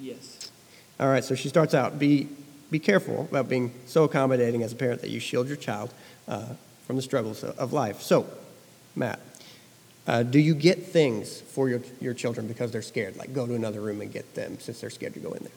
[0.00, 0.50] Yes.
[0.98, 2.28] All right, so she starts out be,
[2.70, 5.92] be careful about being so accommodating as a parent that you shield your child
[6.28, 6.46] uh,
[6.86, 8.00] from the struggles of, of life.
[8.00, 8.26] So,
[8.96, 9.20] Matt,
[10.06, 13.16] uh, do you get things for your, your children because they're scared?
[13.16, 15.52] Like go to another room and get them since they're scared to go in there?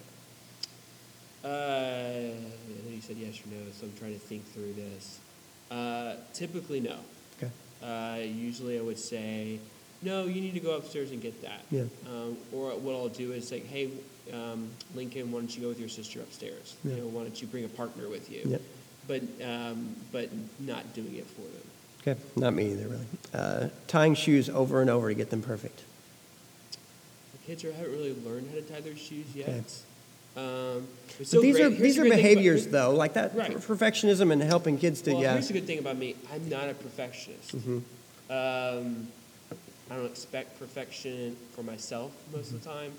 [1.43, 5.19] Uh, I think you said yes or no, so I'm trying to think through this.
[5.69, 6.95] Uh, typically, no.
[7.37, 7.51] Okay.
[7.83, 9.59] Uh, usually, I would say,
[10.01, 11.61] no, you need to go upstairs and get that.
[11.71, 11.83] Yeah.
[12.07, 13.89] Um, or what I'll do is say, hey,
[14.33, 16.75] um, Lincoln, why don't you go with your sister upstairs?
[16.83, 16.95] Yeah.
[16.95, 18.41] You know, why don't you bring a partner with you?
[18.45, 18.61] Yep.
[19.07, 20.29] But um, but
[20.59, 21.64] not doing it for them.
[22.07, 23.05] Okay, not me either, really.
[23.33, 25.81] Uh, tying shoes over and over to get them perfect.
[27.31, 29.49] The kids are, haven't really learned how to tie their shoes yet.
[29.49, 29.59] Okay.
[30.37, 33.55] Um, it's But so these great- are here's these are behaviors, though, like that Right.
[33.55, 35.33] perfectionism and helping kids to well, yeah.
[35.33, 36.15] here's the good thing about me.
[36.31, 37.55] I'm not a perfectionist.
[37.55, 37.81] Mhm.
[38.29, 39.07] Um,
[39.89, 42.55] I don't expect perfection for myself most Mm-hmm.
[42.57, 42.91] of the time,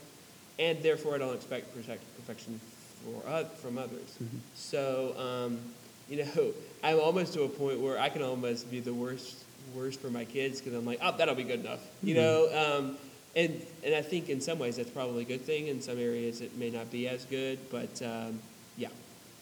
[0.58, 2.58] and therefore I don't expect perfection
[3.04, 4.08] for oth- from others.
[4.22, 4.38] Mm-hmm.
[4.56, 5.58] So, um,
[6.08, 6.52] you know,
[6.82, 9.42] I'm almost to a point where I can almost be the worst
[9.74, 11.80] worst for my kids because I'm like, oh, that'll be good enough.
[12.02, 12.22] You Mm-hmm.
[12.22, 12.96] know, um,
[13.34, 15.66] and and I think in some ways that's probably a good thing.
[15.68, 18.38] In some areas it may not be as good, but um,
[18.76, 18.88] yeah,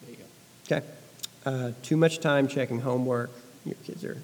[0.01, 0.77] there you go.
[0.77, 0.85] Okay.
[1.45, 3.29] Uh, too much time checking homework.
[3.65, 4.17] Your kids are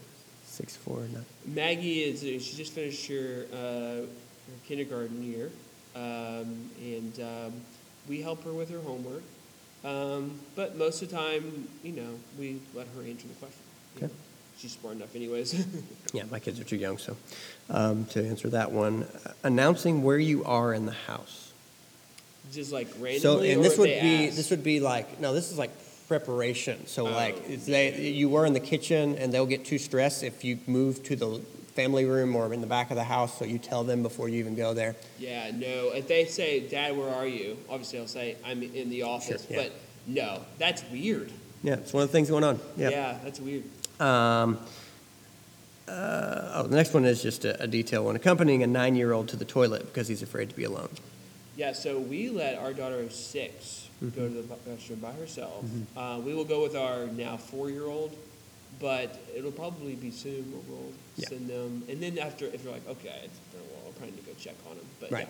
[0.44, 1.26] six, four, six, four, nine.
[1.46, 4.08] Maggie is she just finished her, uh, her
[4.68, 5.52] kindergarten year,
[5.96, 7.54] um, and um,
[8.10, 9.22] we help her with her homework.
[9.84, 13.62] Um, but most of the time, you know, we let her answer the question.
[13.98, 14.06] Okay.
[14.08, 14.12] know.
[14.60, 15.66] She's smart enough, anyways.
[16.14, 17.16] Yeah, my kids are too young, so
[17.70, 21.54] um, to answer that one, uh, announcing where you are in the house.
[22.52, 24.36] just like randomly, So, and this would be ask?
[24.36, 25.72] this would be like no, this is like
[26.10, 26.86] preparation.
[26.86, 27.12] So Oh.
[27.12, 31.02] like they you were in the kitchen, and they'll get too stressed if you move
[31.04, 31.40] to the
[31.74, 33.38] family room or in the back of the house.
[33.38, 34.96] So you tell them before you even go there.
[35.20, 35.92] Yeah, no.
[35.94, 39.58] If they say, "Dad, where are you?" Obviously, I'll say, "I'm in the office." yeah.
[39.64, 39.72] But
[40.08, 41.32] no, that's weird.
[41.64, 42.60] Yeah, it's one of the things going on.
[42.76, 42.90] Yeah.
[42.90, 43.64] Yeah, that's weird.
[44.00, 44.58] Um,
[45.88, 48.16] uh, oh, the next one is just a, a detail one.
[48.16, 50.90] Accompanying a nine-year-old to the toilet because he's afraid to be alone.
[51.58, 54.20] Yeah, so we let our daughter of 6 Mm-hmm.
[54.20, 55.64] go to the restroom by herself.
[55.96, 58.16] Uh, we will go with our now four-year-old,
[58.82, 61.30] but it'll probably be soon where we'll Yeah.
[61.30, 61.84] send them.
[61.88, 64.32] And then after, if you're like, okay, it's been a while, I'll probably need to
[64.32, 64.86] go check on them.
[65.00, 65.28] But Right.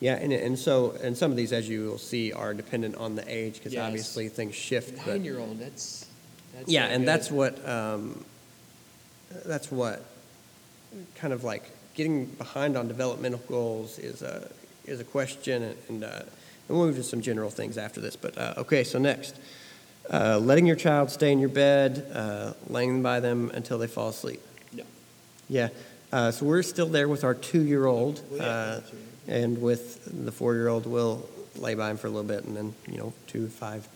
[0.00, 3.14] Yeah, and, and so and some of these, as you will see, are dependent on
[3.16, 3.86] the age because Yes.
[3.86, 4.96] obviously things shift.
[4.96, 6.06] yeah, nine-year-old, that's,
[6.54, 7.08] that's yeah, and good.
[7.08, 8.24] that's what um,
[9.44, 10.04] that's what
[11.16, 14.48] kind of like getting behind on developmental goals is a
[14.86, 16.22] is a question, and, and, uh,
[16.68, 18.14] and we'll move to some general things after this.
[18.16, 19.34] But uh, okay, so next,
[20.12, 24.08] uh, letting your child stay in your bed, uh, laying by them until they fall
[24.08, 24.40] asleep.
[24.72, 24.84] no.
[25.48, 25.68] Yeah,
[26.12, 28.80] uh, so we're still there with our two-year-old, Well, yeah, uh,
[29.26, 32.96] and with the four-year-old, we'll lay by him for a little bit, and then you
[32.98, 33.86] know, two, five,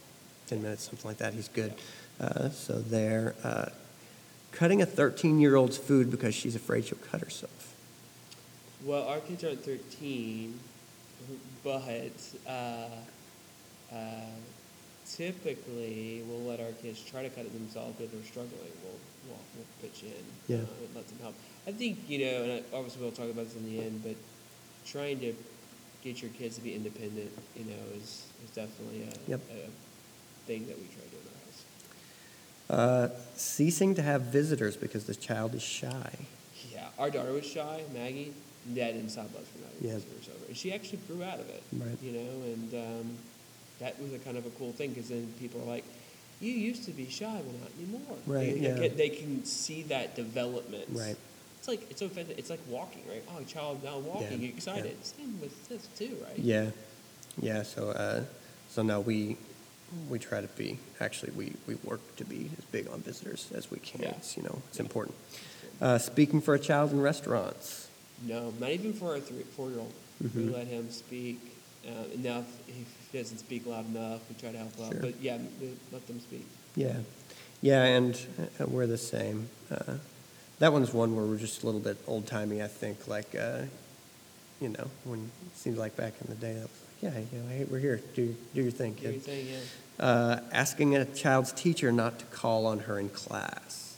[0.47, 1.33] ten minutes, something like that.
[1.35, 1.75] He's good.
[2.21, 3.71] Uh, so there, uh,
[4.51, 7.75] cutting a thirteen-year-old's food because she's afraid she'll cut herself.
[8.85, 10.59] Well, our kids aren't 13,
[11.63, 12.11] but
[12.47, 12.51] uh,
[13.93, 13.97] uh,
[15.17, 18.73] typically we'll let our kids try to cut it themselves if they're struggling.
[18.83, 18.99] We'll,
[19.29, 20.63] we'll, we'll pitch in Yeah.
[20.63, 21.35] uh, and let them help.
[21.67, 24.17] I think, you know, and I, obviously we'll talk about this in the end, but
[24.87, 25.35] trying to
[26.03, 29.41] get your kids to be independent, you know, is, is definitely a, Yep.
[29.51, 31.17] a thing that we try to do
[32.71, 33.13] in our house.
[33.15, 36.11] Uh, ceasing to have visitors because the child is shy.
[36.73, 38.33] Yeah, our daughter was shy, Maggie.
[38.75, 39.95] Dad didn't stop us from having Yeah.
[39.95, 41.63] visitors over, and she actually grew out of it.
[41.73, 41.99] Right.
[42.03, 43.19] You know, and um,
[43.83, 45.85] that was a kind of a cool thing because then people are like,
[46.41, 48.75] "You used to be shy, well, not anymore." Right, They, yeah.
[48.75, 50.85] they, can, they can see that development.
[50.91, 51.17] Right.
[51.59, 52.11] It's like it's so.
[52.17, 53.23] It's like walking, right?
[53.31, 54.97] Oh, a child now walking, Yeah, excited.
[55.05, 56.39] Same with this too, right?
[56.39, 56.71] Yeah,
[57.41, 57.63] yeah.
[57.63, 58.25] So, uh,
[58.69, 59.37] so no, we
[60.09, 63.71] we try to be actually we we work to be as big on visitors as
[63.71, 64.03] we can.
[64.03, 64.09] Yeah.
[64.17, 65.15] It's, you know, it's important.
[65.81, 67.89] Uh, speaking for a child in restaurants.
[68.27, 69.93] No, not even for our three, four-year-old.
[70.23, 70.35] Mhm.
[70.35, 71.52] We let him speak.
[71.87, 72.47] Uh, enough.
[72.69, 72.75] If
[73.11, 75.01] he doesn't speak loud enough, we try to help out.
[75.01, 75.39] But yeah,
[75.93, 76.47] let them speak.
[76.77, 76.99] Yeah,
[77.61, 78.19] yeah, and
[78.61, 79.49] uh, we're the same.
[79.71, 79.95] Uh,
[80.61, 82.63] that one's one where we're just a little bit old timey.
[82.63, 83.63] I think, like, uh,
[84.61, 86.71] you know, when it seems like back in the day, that was
[87.03, 88.01] like, yeah, you know, hey, we're here.
[88.15, 90.05] Do do your thing, Do your thing, yeah.
[90.05, 93.97] Uh, asking a child's teacher not to call on her in class.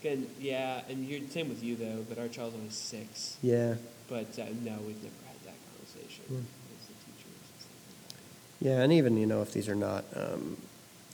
[0.00, 2.04] Again, yeah, and you're same with you though.
[2.08, 3.36] But our child's only six.
[3.42, 3.74] Yeah,
[4.08, 6.34] But uh, no, we've never had that conversation Hmm.
[6.36, 7.40] with the teachers.
[7.50, 8.53] and stuff like that.
[8.64, 10.56] Yeah, and even you know if these are not um,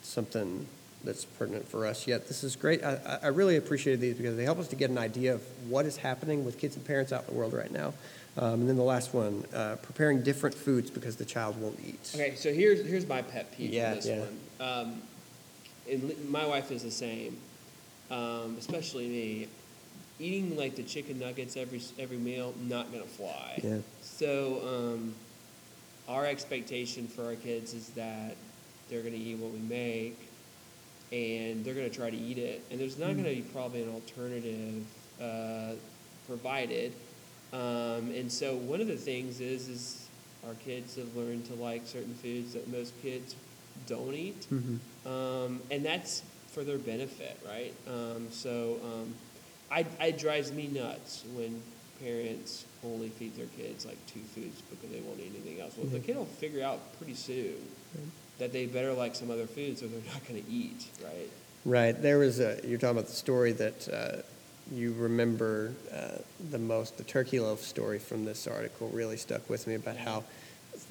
[0.03, 0.67] something
[1.03, 2.83] that's pertinent for us yet, this is great.
[2.85, 5.85] I, I- really appreciate these because they help us to get an idea of what
[5.87, 7.93] is happening with kids and parents out in the world right now.
[8.39, 12.13] Um, and then the last one, uh, preparing different foods because the child won't eat.
[12.15, 14.21] Okay, so here's here's my pet peeve Yeah, this yeah.
[14.21, 14.39] one.
[14.61, 15.03] Um,
[15.91, 17.37] and my wife is the same,
[18.11, 19.49] um, especially me.
[20.21, 23.59] Eating like the chicken nuggets every every meal, not gonna fly.
[23.65, 23.79] Yeah.
[24.03, 24.61] So
[24.95, 25.15] um,
[26.11, 28.37] our expectation for our kids is that
[28.89, 30.19] they're gonna eat what we make,
[31.13, 32.63] and they're gonna try to eat it.
[32.71, 34.85] And there's not gonna be probably an alternative
[35.23, 35.73] uh,
[36.27, 36.93] provided.
[37.53, 40.09] Um, and so one of the things is is
[40.47, 43.35] our kids have learned to like certain foods that most kids
[43.87, 44.79] don't eat, Mhm.
[45.07, 47.73] um, and that's for their benefit, right?
[47.87, 49.15] Um, so um,
[49.71, 51.61] I, it drives me nuts when
[52.03, 55.75] parents only feed their kids like two foods because they won't eat anything else.
[55.77, 57.57] Well, the kid will figure out pretty soon
[58.39, 61.29] that they better like some other foods or they're not going to eat, right?
[61.65, 62.01] Right.
[62.01, 64.23] There was a, you're talking about the story that uh,
[64.73, 66.19] you remember uh,
[66.51, 70.25] the most, the turkey loaf story from this article really stuck with me about how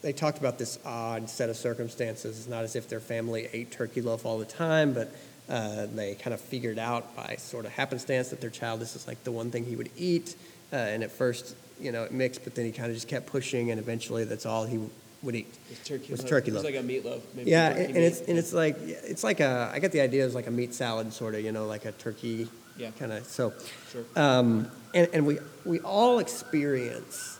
[0.01, 2.37] they talked about this odd set of circumstances.
[2.37, 5.11] It's not as if their family ate turkey loaf all the time, but
[5.49, 9.07] uh, they kind of figured out by sort of happenstance that their child, this is
[9.07, 10.35] like the one thing he would eat.
[10.71, 13.25] Uh, and at first, you know, it mixed, but then he kind of just kept
[13.27, 14.79] pushing, and eventually that's all he
[15.21, 15.53] would eat.
[15.69, 16.11] It's turkey.
[16.11, 16.29] Was loaf.
[16.29, 17.21] turkey It's like a meatloaf.
[17.35, 20.25] Maybe Yeah, and, and it's and it's like it's like a I get the idea
[20.25, 22.91] it's like a meat salad sort of you know like a turkey Yeah.
[22.97, 23.53] kind of so
[23.91, 24.03] Sure.
[24.15, 27.37] um, and and we we all experience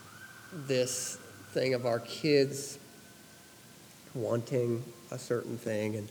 [0.54, 1.18] this
[1.54, 2.80] thing of our kids
[4.16, 6.10] wanting a certain thing and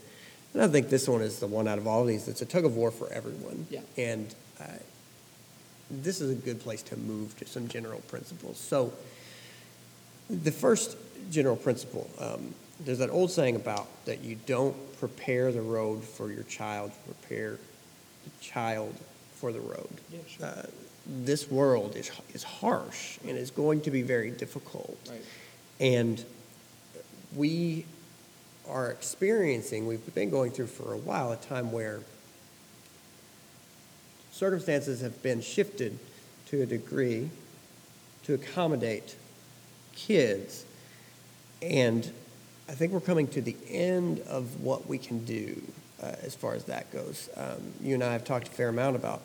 [0.54, 2.64] and I think this one is the one out of all these it's a tug
[2.64, 3.80] of war for everyone Yeah.
[3.96, 4.64] and uh,
[5.90, 8.92] this is a good place to move to some general principles so
[10.28, 10.96] the first
[11.30, 16.30] general principle um, there's that old saying about that you don't prepare the road for
[16.30, 17.58] your child, prepare
[18.24, 18.94] the child
[19.34, 19.88] for the road.
[20.12, 20.46] Yeah, sure.
[20.46, 20.62] Uh,
[21.06, 24.98] this world is, is harsh and is going to be very difficult.
[25.08, 25.22] Right.
[25.80, 26.24] And
[27.34, 27.86] we
[28.68, 32.00] are experiencing, we've been going through for a while, a time where
[34.38, 35.98] circumstances have been shifted
[36.46, 37.28] to a degree
[38.24, 39.16] to accommodate
[39.94, 40.64] kids.
[41.60, 42.08] And
[42.68, 45.60] I think we're coming to the end of what we can do
[46.02, 47.28] uh, as far as that goes.
[47.36, 49.22] Um, you and I have talked a fair amount about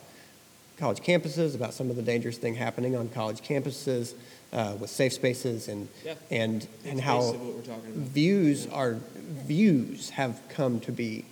[0.80, 4.16] college campuses, about some of the dangerous thing happening on college campuses
[4.52, 6.16] uh, with safe spaces and Yeah.
[6.32, 8.08] and and how what we're talking about.
[8.08, 8.74] views Yeah.
[8.74, 11.26] are views have come to be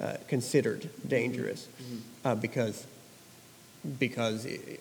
[0.00, 2.00] uh, considered dangerous Mhm.
[2.24, 2.86] uh, because
[3.98, 4.80] because it,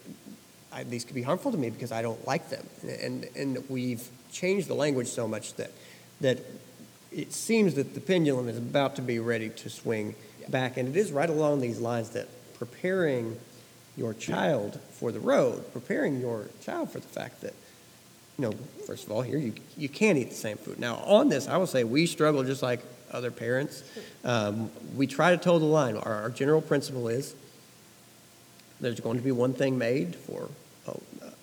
[0.73, 4.07] I, these could be harmful to me because I don't like them and and we've
[4.31, 5.71] changed the language so much that
[6.21, 6.39] that
[7.11, 10.49] it seems that the pendulum is about to be ready to swing Yeah.
[10.49, 12.27] back and it is right along these lines that
[12.59, 13.37] preparing
[13.97, 17.53] your child for the road preparing your child for the fact that
[18.37, 18.51] you know,
[18.85, 20.77] first of all, here you you can't eat the same food.
[20.77, 22.81] Now, on this, I will say we struggle just like
[23.11, 23.81] other parents.
[24.25, 25.95] Um, we try to toe the line.
[25.97, 27.35] Our, our general principle is
[28.81, 30.49] there's going to be one thing made for
[30.87, 30.97] a,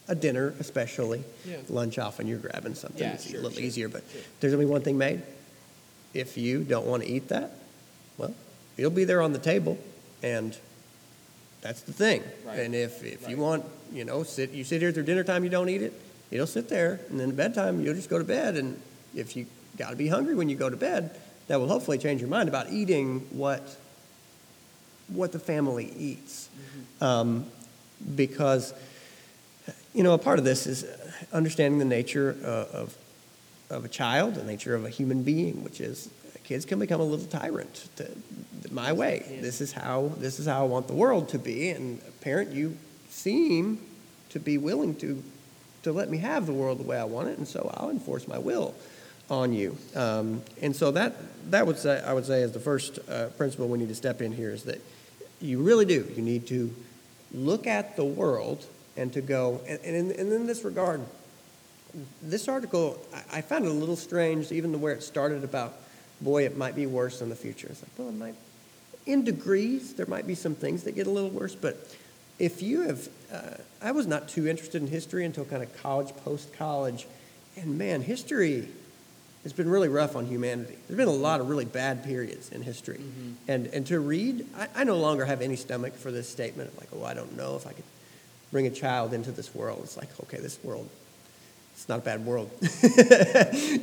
[0.08, 1.56] a dinner, especially Yeah.
[1.68, 1.98] lunch.
[1.98, 4.20] Often you're grabbing something Yeah, it's sure, a little sure, easier, but sure.
[4.40, 5.22] there's be one thing made.
[6.14, 7.52] If you don't want to eat that,
[8.18, 8.34] well,
[8.76, 9.78] it'll be there on the table,
[10.22, 10.56] and
[11.62, 12.22] that's the thing.
[12.44, 12.58] Right.
[12.60, 15.50] And if if you want, you know, sit you sit here through dinner time, you
[15.50, 15.92] don't eat it,
[16.30, 18.56] it'll sit there, and then at bedtime you'll just go to bed.
[18.56, 18.80] And
[19.14, 19.46] if you
[19.78, 21.18] got to be hungry when you go to bed,
[21.48, 23.62] that will hopefully change your mind about eating what
[25.14, 26.48] what the family eats,
[27.00, 27.46] um,
[28.14, 28.74] because
[29.94, 30.84] you know a part of this is
[31.32, 32.96] understanding the nature uh, of
[33.70, 36.10] of a child, the nature of a human being, which is
[36.44, 38.06] kids can become a little tyrant to
[38.70, 39.24] my way.
[39.28, 39.40] Yeah.
[39.40, 42.76] This is how this is how I want the world to be, and parent, you
[43.08, 43.80] seem
[44.30, 45.22] to be willing to
[45.82, 48.28] to let me have the world the way I want it, and so I'll enforce
[48.28, 48.74] my will
[49.30, 49.76] on you.
[49.94, 51.14] Um, and so that
[51.50, 54.20] that would say I would say is the first uh, principle we need to step
[54.22, 54.80] in here is that
[55.42, 56.08] you really do.
[56.14, 56.74] You need to
[57.34, 58.64] look at the world
[58.96, 61.00] and to go and, and, in, and in this regard
[62.22, 65.74] this article I, I found it a little strange even the where it started about
[66.20, 67.68] boy it might be worse in the future.
[67.70, 68.34] It's like well it might
[69.06, 71.96] in degrees there might be some things that get a little worse but
[72.38, 76.14] if you have uh, i was not too interested in history until kind of college
[76.24, 77.06] post college
[77.56, 78.68] and man history
[79.42, 82.62] has been really rough on humanity there's been a lot of really bad periods in
[82.62, 83.34] history Mhm.
[83.48, 86.78] and and to read I, I no longer have any stomach for this statement of
[86.78, 87.84] like oh i don't know if i could
[88.50, 90.88] bring a child into this world it's like okay this world
[91.74, 92.50] it's not a bad world.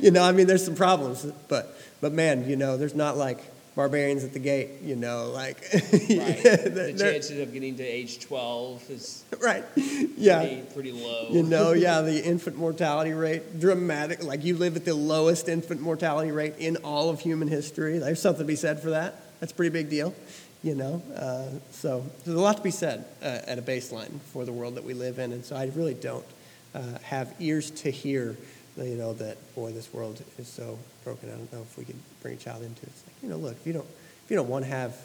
[0.00, 3.40] you know, I mean, there's some problems, but but man, you know, there's not like
[3.80, 4.82] barbarians at the gate.
[4.82, 6.42] You know, like Right.
[6.42, 9.64] The chances of getting to age 12 is right?
[10.16, 11.28] Yeah, pretty, pretty low.
[11.30, 14.22] you know, yeah, the infant mortality rate dramatic.
[14.22, 17.96] Like you live at the lowest infant mortality rate in all of human history.
[17.98, 19.14] There's something to be said for that.
[19.40, 20.14] That's a pretty big deal.
[20.62, 24.44] You know, uh, so there's a lot to be said uh, at a baseline for
[24.44, 26.26] the world that we live in, and so I really don't
[26.74, 28.36] uh, have ears to hear,
[28.76, 31.28] you know, that boy, this world is so broken.
[31.28, 32.88] I don't know if we could bring a child into it.
[32.88, 33.86] It's like, you know, look, if you don't,
[34.24, 34.96] if you don't want to have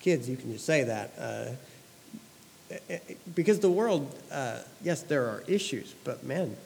[0.00, 1.12] kids, you can just say that.
[1.18, 1.46] Uh,
[2.70, 2.98] eh, eh,
[3.34, 6.56] because the world, uh, yes, there are issues, but man,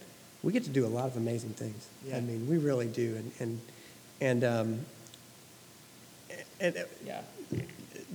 [0.42, 1.86] we get to do a lot of amazing things.
[2.06, 2.16] Yeah.
[2.16, 3.60] I mean, we really do, and and
[4.20, 4.80] and um,
[6.60, 7.20] and, and Yeah.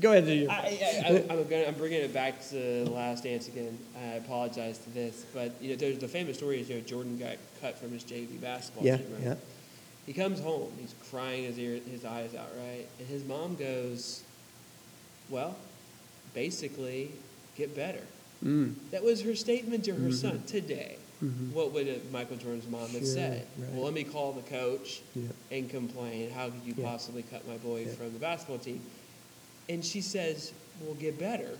[0.01, 0.25] Go ahead.
[0.25, 3.77] Do your, I, I, I, I'm, I'm bringing it back to the last dance again.
[3.97, 7.17] I apologize to this, but you know, there's the famous story is you know Jordan
[7.17, 9.07] got cut from his JV basketball yeah, team.
[9.13, 9.23] Right?
[9.23, 9.35] yeah,
[10.05, 12.85] He comes home, he's crying his ear, his eyes out, right?
[12.99, 14.23] And his mom goes,
[15.29, 15.55] "Well,
[16.33, 17.11] basically,
[17.55, 18.01] get better."
[18.43, 20.13] mm, That was her statement to her Mhm.
[20.13, 20.97] son today.
[21.23, 23.45] mhm, What would Michael Jordan's mom have Sure, said?
[23.59, 23.69] right.
[23.73, 26.31] Well, let me call the coach yeah, and complain.
[26.31, 26.85] How could you Yeah.
[26.85, 27.93] possibly cut my boy Yeah.
[27.93, 28.81] from the basketball team?
[29.71, 30.51] And she says,
[30.81, 31.57] "Well, get better."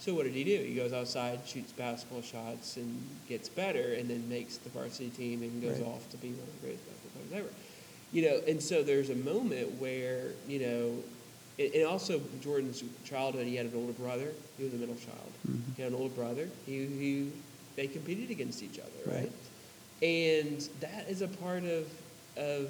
[0.00, 0.56] So what did he do?
[0.64, 2.90] He goes outside, shoots basketball shots, and
[3.28, 5.86] gets better, and then makes the varsity team and goes Right.
[5.86, 7.54] off to be one of the greatest basketball players ever.
[8.12, 11.02] you know, and so there's a moment where, you know,
[11.58, 14.32] and and also Jordan's childhood, he had an older brother.
[14.58, 15.32] He was a middle child.
[15.48, 15.72] Mm-hmm.
[15.76, 16.48] He had an older brother.
[16.66, 17.30] He, he,
[17.76, 19.20] they competed against each other, right?
[19.20, 19.32] Right.
[20.02, 21.86] And that is a part of,
[22.36, 22.68] of,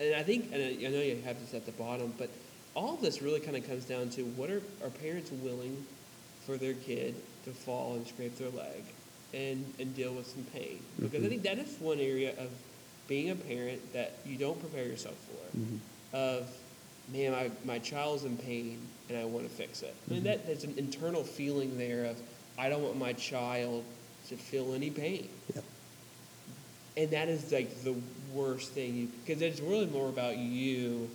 [0.00, 2.30] and I think, and I I know you have this at the bottom, but
[2.76, 5.84] all of this really kind of comes down to what are, are parents willing
[6.44, 7.14] for their kid
[7.44, 8.84] to fall and scrape their leg
[9.32, 10.78] and, and deal with some pain?
[10.78, 11.06] Mm-hmm.
[11.06, 12.50] Because I think that is one area of
[13.08, 15.58] being a parent that you don't prepare yourself for.
[15.58, 15.76] Mm-hmm.
[16.12, 16.48] Of,
[17.12, 19.94] man, my, my child's in pain and I want to fix it.
[20.08, 20.46] I mean, that, mm-hmm.
[20.46, 22.20] there's an internal feeling there of,
[22.58, 23.84] I don't want my child
[24.28, 25.28] to feel any pain.
[25.54, 25.64] Yep.
[26.98, 27.94] And that is like the
[28.34, 31.08] worst thing because it's really more about you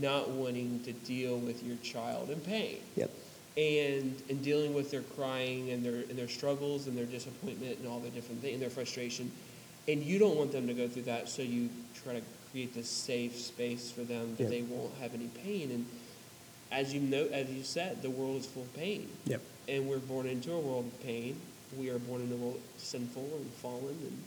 [0.00, 3.10] not wanting to deal with your child in pain Yep.
[3.56, 7.88] and and dealing with their crying and their and their struggles and their disappointment and
[7.88, 9.30] all the different things and their frustration
[9.88, 11.68] and you don't want them to go through that so you
[12.02, 14.48] try to create this safe space for them that Yeah.
[14.50, 15.86] they won't have any pain and
[16.72, 19.40] as you know as you said the world is full of pain Yep.
[19.68, 21.36] and we're born into a world of pain
[21.78, 24.18] we are born into a world sinful and fallen and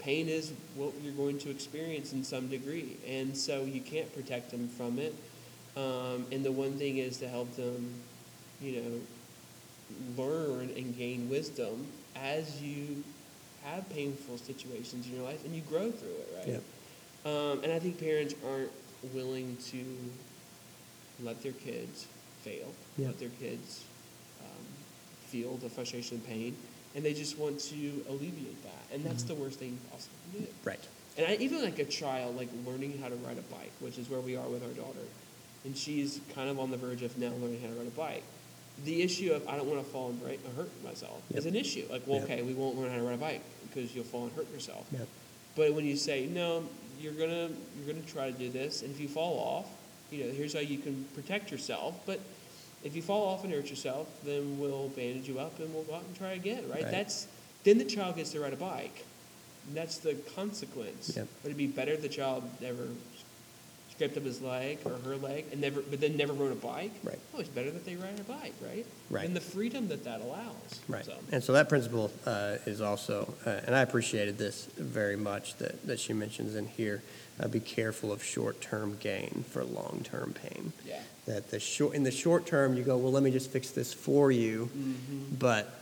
[0.00, 4.50] pain is what you're going to experience in some degree and so you can't protect
[4.50, 5.14] them from it
[5.76, 7.94] um, and the one thing is to help them
[8.60, 11.86] you know learn and gain wisdom
[12.16, 13.02] as you
[13.64, 16.62] have painful situations in your life and you grow through it right Yep.
[17.26, 18.70] um, and i think parents aren't
[19.14, 19.84] willing to
[21.22, 22.06] let their kids
[22.42, 23.08] fail Yeah.
[23.08, 23.84] let their kids
[24.40, 24.64] um,
[25.28, 26.56] feel the frustration and pain
[26.94, 29.34] and they just want to alleviate that and that's mm-hmm.
[29.34, 30.86] the worst thing possible possibly do Right.
[31.18, 34.08] and I, even like a child like learning how to ride a bike which is
[34.08, 35.06] where we are with our daughter
[35.64, 38.22] and she's kind of on the verge of now learning how to ride a bike
[38.84, 41.54] the issue of i don't want to fall and break or hurt myself is an
[41.54, 42.24] issue like well Yep.
[42.30, 44.86] okay we won't learn how to ride a bike because you'll fall and hurt yourself
[44.92, 45.06] Yep.
[45.56, 46.64] but when you say no,
[47.00, 49.66] you're gonna you're gonna try to do this, and if you fall off,
[50.10, 51.94] you know here's how you can protect yourself.
[52.04, 52.20] But
[52.82, 55.94] if you fall off and hurt yourself, then we'll bandage you up and we'll go
[55.94, 56.64] out and try again.
[56.68, 56.82] Right?
[56.82, 56.90] Right.
[56.90, 57.26] That's
[57.64, 59.04] then the child gets to ride a bike.
[59.68, 61.16] And that's the consequence.
[61.16, 61.28] Yep.
[61.42, 62.88] Would it be better if the child never
[64.00, 66.92] scraped up his leg or her leg and never, but then never rode a bike?
[67.04, 67.18] Right.
[67.34, 68.86] Oh, it's better that they ride a bike, right?
[69.10, 69.26] Right.
[69.26, 70.80] And the freedom that that allows.
[70.88, 71.04] Right.
[71.04, 71.12] So.
[71.30, 75.86] And so that principle uh, is also, uh, and I appreciated this very much that,
[75.86, 77.02] that she mentions in here.
[77.38, 80.72] Uh, be careful of short-term gain for long-term pain.
[80.86, 81.00] Yeah.
[81.26, 83.92] That the short, in the short term, you go, well, let me just fix this
[83.92, 85.34] for you, Mm-hmm.
[85.38, 85.74] but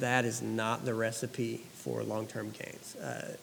[0.00, 2.96] that is not the recipe for long-term gains.
[2.96, 3.36] Uh,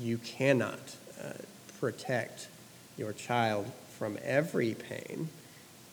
[0.00, 0.78] you cannot
[1.20, 1.32] uh,
[1.80, 2.48] protect
[2.96, 5.28] your child from every pain,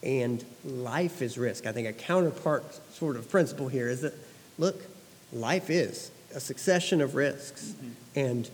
[0.02, 1.66] and life is risk.
[1.66, 4.14] I think a counterpart sort of principle here is that,
[4.58, 4.82] look,
[5.32, 7.74] life is a succession of risks,
[8.16, 8.50] and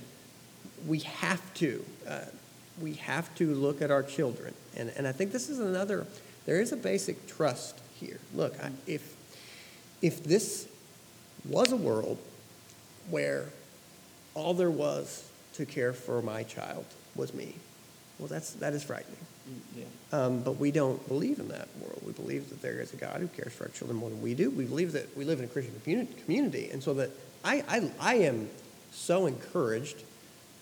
[0.88, 2.26] we have to, uh,
[2.82, 6.06] we have to look at our children, and and I think this is another.
[6.46, 8.20] There is a basic trust here.
[8.34, 9.16] Look, I, if
[10.02, 10.68] if this
[11.46, 12.18] was a world
[13.10, 13.46] where
[14.36, 16.86] all there was to care for my child
[17.16, 17.56] was me,
[18.20, 19.18] well, that's that is frightening.
[19.50, 19.86] Mm, Yeah.
[20.12, 22.02] Um, but we don't believe in that world.
[22.06, 24.34] We believe that there is a God who cares for our children more than we
[24.34, 24.50] do.
[24.50, 25.74] We believe that we live in a Christian
[26.26, 27.10] community, and so that
[27.44, 28.50] I, I, I am
[28.92, 30.04] so encouraged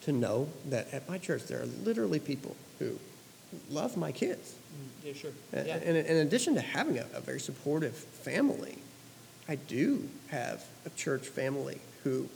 [0.02, 3.00] to know that at my church there are literally people who
[3.70, 4.54] love my kids.
[4.54, 5.32] Mm, Yeah, sure.
[5.54, 5.76] And Yeah.
[5.78, 8.78] and in addition to having a, a very supportive family,
[9.50, 12.30] I do have a church family who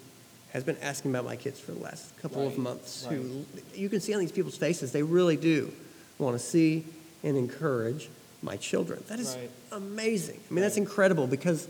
[0.52, 3.06] has been asking about my kids for the last couple of Right, months.
[3.08, 5.72] Who you can see on these people's faces, they really do
[6.20, 6.84] want to see
[7.24, 8.10] and encourage
[8.42, 9.04] my children.
[9.08, 9.50] That is Right.
[9.72, 10.40] amazing.
[10.50, 11.68] I mean, that's incredible because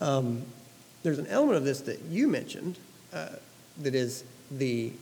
[0.00, 0.42] um,
[1.02, 2.76] there's an element of this that you mentioned
[3.12, 3.30] uh,
[3.82, 4.92] that is the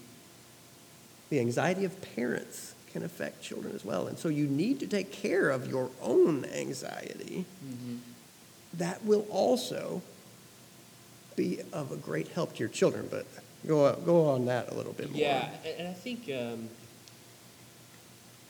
[1.28, 4.06] the anxiety of parents can affect children as well.
[4.06, 7.44] And so you need to take care of your own anxiety.
[7.66, 7.98] Mhm.
[8.74, 10.02] That will also
[11.36, 13.06] be of a great help to your children.
[13.10, 13.26] But
[13.66, 15.20] go, go on that a little bit more.
[15.20, 16.68] Yeah, and, I think, um,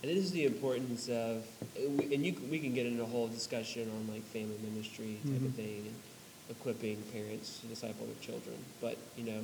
[0.02, 1.44] and this is the importance of,
[1.76, 5.52] and you, we can get into a whole discussion on like family ministry type of
[5.52, 5.54] Mhm.
[5.54, 5.96] thing and
[6.48, 8.56] equipping parents to disciple their children.
[8.80, 9.42] But you know,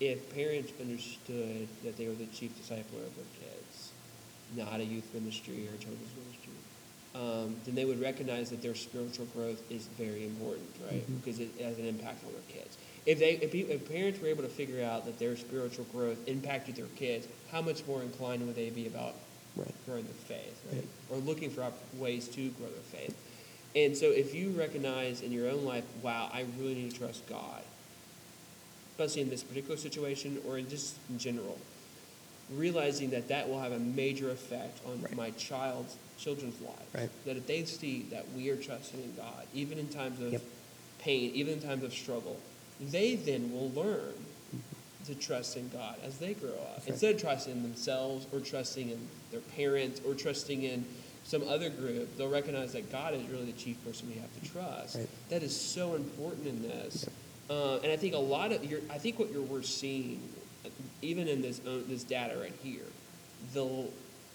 [0.00, 3.90] if parents understood that they were the chief discipler of their kids,
[4.56, 6.39] not a youth ministry or a children's ministry,
[7.14, 11.02] um, then they would recognize that their spiritual growth is very important, right?
[11.10, 11.16] Mhm.
[11.24, 12.76] Because it has an impact on their kids.
[13.06, 16.18] If they, if, pe- if parents were able to figure out that their spiritual growth
[16.28, 19.14] impacted their kids, how much more inclined would they be about
[19.56, 19.74] Right.
[19.84, 20.84] growing their faith, right?
[21.10, 23.16] Or looking for ways to grow their faith.
[23.74, 27.26] And so, if you recognize in your own life, wow, I really need to trust
[27.28, 27.62] God,
[28.92, 31.58] especially in this particular situation or in just in general,
[32.56, 35.16] realizing that that will have a major effect on Right.
[35.16, 36.94] my child's children's lives.
[36.94, 37.10] Right.
[37.24, 40.42] That if they see that we are trusting in God, even in times of Yep.
[40.98, 42.36] pain, even in times of struggle,
[42.80, 44.14] they then will learn
[45.06, 46.56] to trust in God as they grow up.
[46.56, 46.80] Mm-hmm.
[46.80, 46.88] right.
[46.88, 48.98] Instead of trusting in themselves or trusting in
[49.30, 50.84] their parents or trusting in
[51.24, 54.50] some other group, they'll recognize that God is really the chief person we have to
[54.50, 54.96] trust.
[54.96, 55.08] Right.
[55.30, 57.06] That is so important in this.
[57.48, 60.20] Uh, and I think a lot of your, I think what you're, we're seeing,
[61.02, 62.86] even in this uh, this data right here,
[63.54, 63.84] the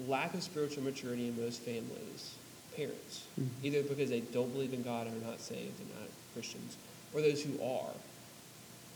[0.07, 2.35] lack of spiritual maturity in most families,
[2.75, 3.65] parents, Mm-hmm.
[3.65, 6.77] either because they don't believe in God and are not saved and not Christians,
[7.13, 7.91] or those who are,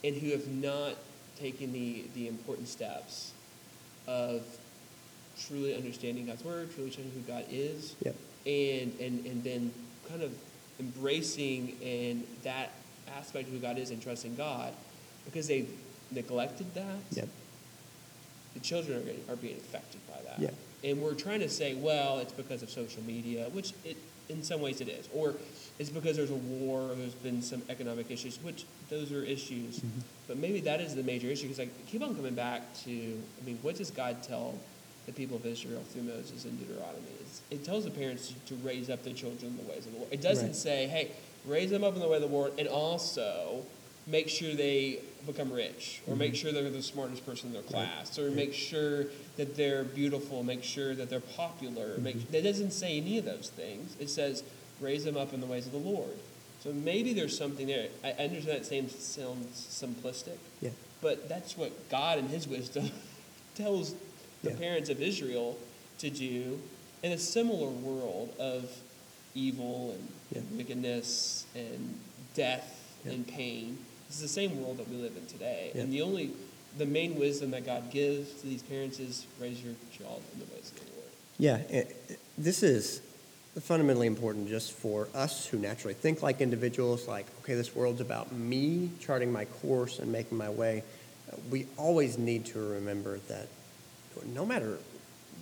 [0.04, 0.96] and who have not
[1.40, 3.32] taken the the important steps
[4.08, 4.42] of
[5.48, 8.16] truly understanding God's word, truly understanding who God is, Yep.
[8.46, 9.72] and and and then
[10.10, 10.32] kind of
[10.80, 12.72] embracing and that
[13.18, 14.74] aspect of who God is and trusting God,
[15.26, 15.70] because they've
[16.12, 16.98] neglected that.
[17.12, 17.28] Yep.
[18.54, 18.98] The children
[19.28, 20.40] are are being affected by that.
[20.40, 20.90] Yeah.
[20.90, 23.98] And we're trying to say, well, it's because of social media, which it
[24.30, 25.34] in some ways it is, or
[25.80, 29.80] it's because there's a war, or there's been some economic issues, which those are issues.
[29.80, 30.00] Mm-hmm.
[30.28, 33.46] But maybe that is the major issue because I keep on coming back to, I
[33.46, 34.54] mean, what does God tell
[35.08, 37.02] the people of Israel through Moses in Deuteronomy?
[37.22, 39.98] It's, it tells the parents to raise up their children in the ways of the
[39.98, 40.14] Lord.
[40.14, 40.56] It doesn't Right.
[40.56, 41.12] say, hey,
[41.46, 43.66] raise them up in the way of the Lord, and also
[44.10, 46.20] make sure they become rich, or Mm-hmm.
[46.20, 49.06] make sure they're the smartest person in their class, or make sure
[49.38, 51.98] that they're beautiful, make sure that they're popular.
[52.00, 52.36] Make, Mm-hmm.
[52.36, 53.96] it doesn't say any of those things.
[54.00, 54.44] It says,
[54.80, 56.18] raise them up in the ways of the Lord.
[56.64, 57.88] So maybe there's something there.
[58.04, 60.72] I understand that same sounds simplistic, Yeah.
[61.02, 62.92] but that's what God in His wisdom
[63.56, 63.94] tells
[64.44, 64.56] the Yeah.
[64.58, 65.58] parents of Israel
[66.00, 66.60] to do
[67.04, 68.70] in a similar world of
[69.36, 70.58] evil and Yeah.
[70.58, 72.00] wickedness and
[72.36, 73.78] death and pain.
[74.10, 75.72] It's the same world that we live in today.
[75.74, 75.82] Yeah.
[75.84, 76.32] And the only,
[76.78, 80.46] the main wisdom that God gives to these parents is raise your child in the
[80.46, 81.12] ways of the Lord.
[81.38, 83.02] Yeah, it- this is
[83.60, 88.32] fundamentally important just for us who naturally think like individuals, like, okay, this world's about
[88.32, 90.84] me charting my course and making my way.
[91.52, 93.48] We always need to remember that
[94.34, 94.80] no matter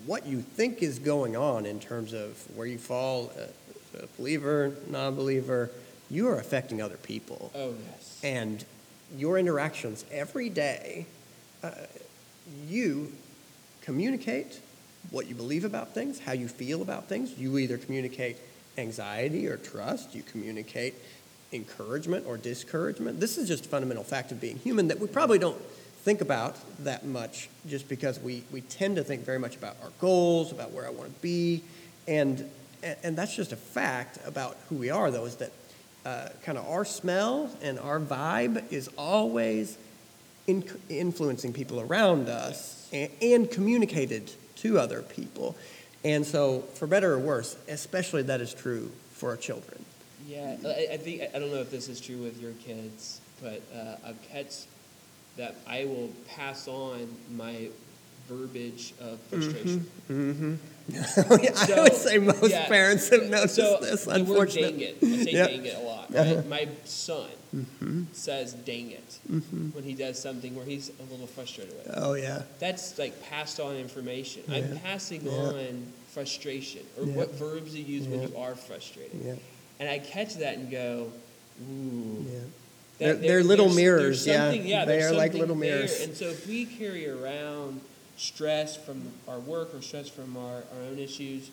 [0.06, 5.16] what you think is going on in terms of where you fall, a believer, non
[5.16, 5.72] believer,
[6.10, 7.52] you are affecting other people.
[7.56, 8.20] Oh, yes.
[8.24, 8.66] And
[9.16, 11.06] your interactions every day,
[11.64, 11.72] uh,
[12.68, 13.14] you
[13.82, 14.60] communicate
[15.12, 17.38] what you believe about things, how you feel about things.
[17.38, 18.38] You either communicate
[18.78, 20.94] anxiety or trust, you communicate
[21.54, 23.20] encouragement or discouragement.
[23.20, 25.60] This is just a fundamental fact of being human that we probably don't
[26.04, 29.92] think about that much just because we, we tend to think very much about our
[30.00, 31.64] goals, about where I want to be.
[32.08, 32.50] And,
[32.84, 35.52] and, and that's just a fact about who we are, though, is that
[36.08, 39.78] uh, kind of our smell and our vibe is always
[40.48, 45.58] in, influencing people around us and, and communicated to other people.
[46.06, 49.84] And so, for better or worse, especially that is true for our children.
[50.26, 53.62] Yeah, I, I think I don't know if this is true with your kids, but
[53.76, 54.66] uh, I've catch
[55.36, 57.68] that I will pass on my
[58.28, 59.86] verbiage of frustration.
[60.10, 60.56] Mm-hmm.
[61.78, 64.72] I would say most yeah, parents have noticed so this, the word unfortunately.
[64.72, 65.20] dang it.
[65.20, 65.50] I say Yep.
[65.50, 66.16] dang it a lot.
[66.16, 66.24] Uh-huh.
[66.24, 66.50] Mm-hmm.
[66.50, 67.30] My son
[68.14, 69.20] says dang it
[69.74, 71.94] when he does something where he's a little frustrated with.
[71.98, 72.44] Oh, yeah.
[72.60, 74.44] That's like passed on information.
[74.48, 74.56] Yeah.
[74.58, 75.32] I'm passing Yeah.
[75.32, 75.84] on
[76.14, 79.20] frustration or what verbs you use when you are frustrated.
[79.24, 79.36] Yeah.
[79.80, 81.12] And I catch that and go,
[81.70, 82.26] ooh.
[82.26, 82.42] That
[83.00, 84.52] They're- they're little mirrors, yeah.
[84.52, 84.86] yeah.
[84.86, 85.76] They are like little there.
[85.76, 86.02] mirrors.
[86.02, 87.82] And so if we carry around
[88.18, 91.50] stress from our work or stress from our, our own issues,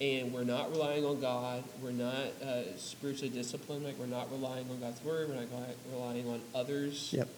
[0.00, 4.68] and we're not relying on God, we're not uh, spiritually disciplined, like we're not relying
[4.70, 5.46] on God's word, we're not
[5.92, 7.12] relying on others.
[7.12, 7.28] Yep.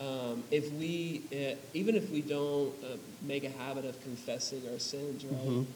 [0.00, 4.78] Um, if we, uh, even if we don't uh, make a habit of confessing our
[4.78, 5.46] sins, right?
[5.46, 5.66] Mhm.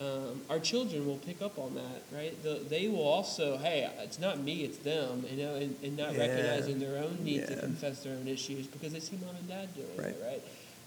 [0.00, 2.40] Um, our children will pick up on that, right?
[2.42, 6.14] The, they will also, hey, it's not me, it's them, you know, and, and not
[6.14, 6.22] Yeah.
[6.26, 9.72] recognizing their own need to confess their own issues because they see mom and dad
[9.76, 10.08] doing Right.
[10.08, 10.42] it, right?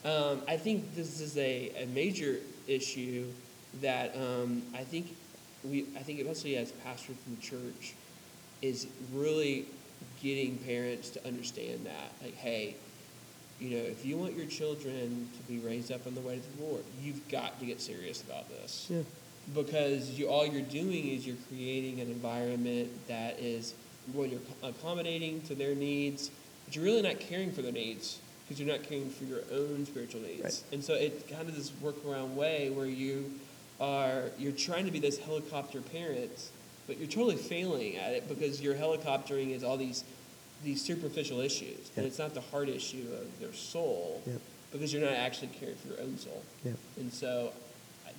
[0.06, 2.38] Um, I think this is a, a major
[2.68, 3.26] issue
[3.82, 5.08] that um, I think
[5.64, 7.96] we, I think especially as pastors from the church,
[8.62, 9.66] is really
[10.22, 12.76] getting parents to understand that, like, hey,
[13.60, 16.58] you know, if you want your children to be raised up in the way of
[16.58, 18.88] the Lord, you've got to get serious about this.
[18.90, 19.02] Yeah.
[19.54, 23.74] Because you, all you're doing is you're creating an environment that is,
[24.14, 26.32] well, you're accommodating to their needs,
[26.66, 29.86] but you're really not caring for their needs because you're not caring for your own
[29.86, 30.44] spiritual needs.
[30.44, 30.64] Right.
[30.72, 33.32] And so it's kind of this workaround way where you
[33.80, 36.50] are, you're trying to be this helicopter parent,
[36.88, 40.04] but you're totally failing at it because your helicoptering is all these
[40.64, 44.22] these superficial issues, and it's not the heart issue of their soul.
[44.26, 44.42] Yep.
[44.72, 46.44] because you're not actually caring for your own soul.
[46.64, 46.72] Yeah.
[46.98, 47.52] And so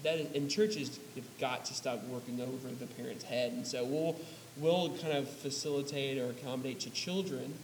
[0.03, 3.53] that is, and churches have got to stop working over the parent's head.
[3.53, 4.17] And so we'll
[4.57, 7.55] we'll kind of facilitate or accommodate to children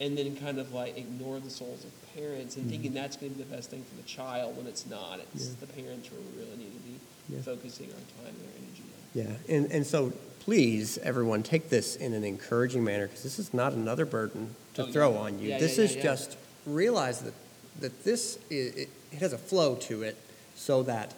[0.00, 3.00] and then kind of like ignore the souls of parents and thinking mm-hmm.
[3.00, 5.20] that's going to be the best thing for the child when it's not.
[5.34, 5.52] It's Yeah.
[5.60, 6.98] the parents where we really need to be
[7.28, 7.42] Yeah.
[7.42, 9.38] focusing our time and our energy on.
[9.48, 13.54] Yeah, and, and so please, everyone, take this in an encouraging manner because this is
[13.54, 14.92] not another burden to Oh, yeah.
[14.92, 15.50] throw on you.
[15.50, 16.02] Yeah, this yeah, is yeah, yeah.
[16.02, 16.36] just
[16.66, 17.34] realize that,
[17.80, 20.16] that this is, it, it has a flow to it
[20.56, 21.14] so that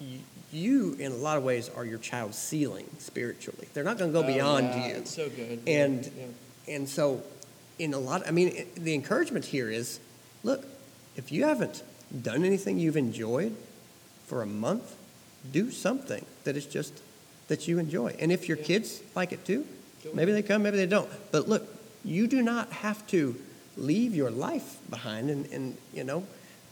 [0.00, 0.20] you,
[0.52, 3.68] you, in a lot of ways, are your child's ceiling spiritually.
[3.74, 5.04] They're not going to go Oh, beyond yeah, you.
[5.04, 5.60] So good.
[5.66, 6.74] And yeah.
[6.74, 7.22] and so,
[7.78, 10.00] in a lot, I mean, the encouragement here is,
[10.42, 10.64] look,
[11.16, 11.82] if you haven't
[12.22, 13.54] done anything you've enjoyed
[14.26, 14.96] for a month,
[15.52, 17.02] do something that is just
[17.48, 18.14] that you enjoy.
[18.18, 19.66] And if your kids like it too,
[20.12, 21.08] maybe they come, maybe they don't.
[21.32, 21.66] But look,
[22.04, 23.36] you do not have to
[23.76, 25.30] leave your life behind.
[25.30, 26.26] And, and you know,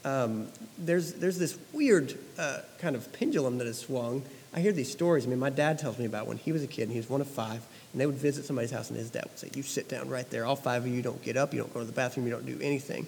[0.05, 4.23] um, there's there's this weird uh, kind of pendulum that has swung.
[4.55, 5.27] I hear these stories.
[5.27, 7.11] I mean, my dad tells me about when he was a kid and he was
[7.11, 7.63] one of five,
[7.97, 10.29] and they would visit somebody's house, and his dad would say, "You sit down right
[10.29, 10.45] there.
[10.45, 11.55] All five of you don't get up.
[11.55, 12.27] You don't go to the bathroom.
[12.27, 13.07] You don't do anything."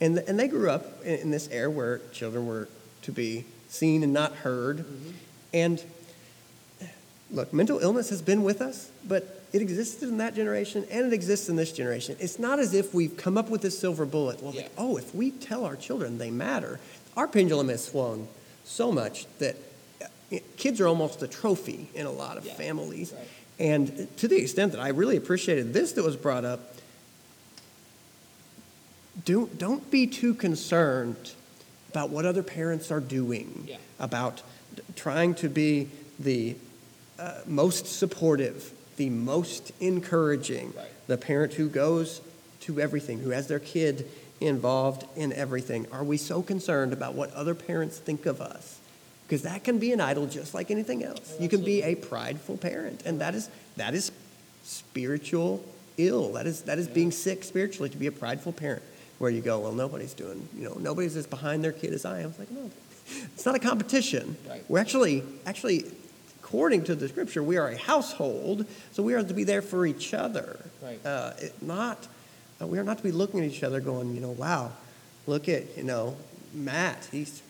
[0.00, 2.66] And and they grew up in, in this era where children were
[3.02, 4.86] to be seen and not heard.
[5.52, 5.82] And
[7.30, 11.12] look, mental illness has been with us, but it existed in that generation and it
[11.12, 12.16] exists in this generation.
[12.18, 14.42] It's not as if we've come up with this silver bullet.
[14.42, 14.62] Well, Yeah.
[14.62, 16.80] like, oh, if we tell our children they matter,
[17.16, 18.26] our pendulum has swung
[18.64, 19.56] so much that
[20.02, 23.12] uh, kids are almost a trophy in a lot of Yeah, families.
[23.12, 23.26] right.
[23.60, 26.74] And to the extent that I really appreciated this that was brought up,
[29.24, 31.32] don't, don't be too concerned
[31.90, 33.76] about what other parents are doing, Yeah.
[33.98, 34.42] about
[34.96, 35.88] trying to be
[36.18, 36.56] the
[37.18, 40.86] uh, most supportive, the most encouraging, Right.
[41.06, 42.22] the parent who goes
[42.60, 44.06] to everything, who has their kid
[44.40, 45.86] involved in everything.
[45.92, 48.78] Are we so concerned about what other parents think of us?
[49.30, 51.36] Because that can be an idol just like anything else.
[51.38, 54.10] You can be a prideful parent, and that is that is
[54.64, 55.64] spiritual
[55.98, 56.32] ill.
[56.32, 58.82] That is that is being sick spiritually to be a prideful parent,
[59.18, 62.22] where you go, well, nobody's doing, you know, nobody's as behind their kid as I
[62.22, 62.30] am.
[62.30, 62.72] It's like, no,
[63.32, 64.36] it's not a competition.
[64.48, 64.64] Right.
[64.68, 65.84] We're actually actually
[66.42, 69.86] according to the scripture, we are a household, so we are to be there for
[69.86, 70.58] each other.
[70.82, 71.06] Right.
[71.06, 72.08] Uh, it not,
[72.60, 74.72] uh, we are not to be looking at each other going, you know, wow,
[75.28, 76.16] look at, you know,
[76.52, 77.06] Matt.
[77.12, 77.40] He's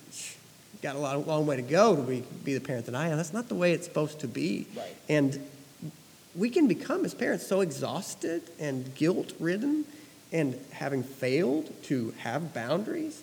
[0.82, 3.16] got a long, long way to go to be, be the parent that I am.
[3.16, 4.66] That's not the way it's supposed to be.
[4.77, 4.97] Right.
[5.09, 5.47] And
[6.35, 9.85] we can become, as parents, so exhausted and guilt ridden
[10.32, 13.20] and having failed to have boundaries.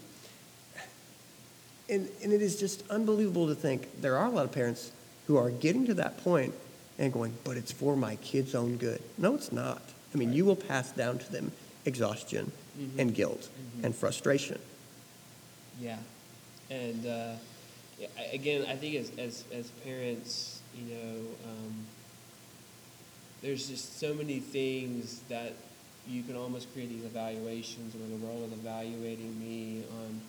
[1.89, 4.91] And, and it is just unbelievable to think there are a lot of parents
[5.27, 6.53] who are getting to that point
[6.99, 9.01] and going, but it's for my kid's own good.
[9.17, 9.81] No, it's not.
[10.13, 11.51] I mean, you will pass down to them
[11.85, 12.99] exhaustion Mhm.
[12.99, 13.47] and guilt
[13.79, 13.85] Mhm.
[13.85, 14.59] and frustration.
[15.79, 15.97] Yeah,
[16.69, 17.35] and uh,
[17.99, 21.15] yeah, I- again, I think as as as parents, you know,
[21.49, 21.85] um,
[23.41, 25.53] there's just so many things that
[26.07, 30.21] you can almost create these evaluations where the world is evaluating me on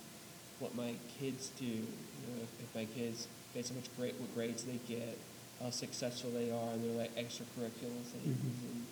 [0.58, 1.64] what my kids do.
[1.64, 1.80] You
[2.26, 5.16] know, if, if my kids get so much great what grades they get,
[5.62, 8.36] how successful they are, and their like extracurricular things.
[8.44, 8.84] And,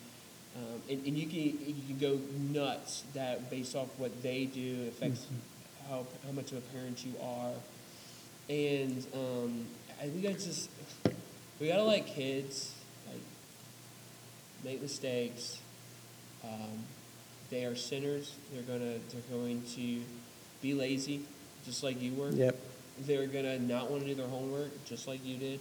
[0.55, 2.19] um, and, and you can you can go
[2.51, 5.27] nuts that based off what they do affects
[5.89, 7.51] how how much of a parent you are,
[8.49, 9.65] and um,
[10.01, 10.69] I think I just
[11.59, 12.73] we gotta let kids
[13.07, 13.21] like
[14.63, 15.59] make mistakes.
[16.43, 16.83] Um,
[17.49, 18.35] they are sinners.
[18.53, 20.01] They're gonna they're going to
[20.61, 21.21] be lazy,
[21.65, 22.31] just like you were.
[22.31, 22.55] Yep.
[22.99, 25.59] They're gonna not want to do their homework, just like you did.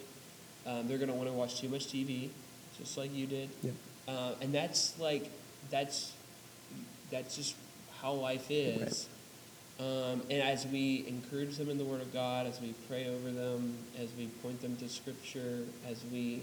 [0.66, 2.30] Um, they're gonna want to watch too much TV,
[2.78, 3.48] just like you did.
[3.62, 3.74] Yep.
[4.08, 5.30] Uh, and that's like
[5.70, 6.12] that's
[7.10, 7.54] that's just
[8.00, 9.08] how life is.
[9.78, 13.30] Um, and as we encourage them in the Word of God, as we pray over
[13.30, 16.40] them, as we point them to Scripture, as we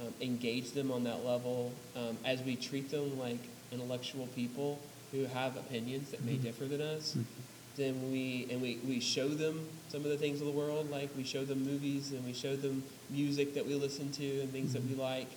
[0.00, 3.38] um, engage them on that level, um, as we treat them like
[3.70, 4.80] intellectual people
[5.12, 7.16] who have opinions that may differ than us,
[7.76, 11.10] then we and we, we show them some of the things of the world, like
[11.16, 14.72] we show them movies and we show them music that we listen to and things
[14.72, 15.28] that we like.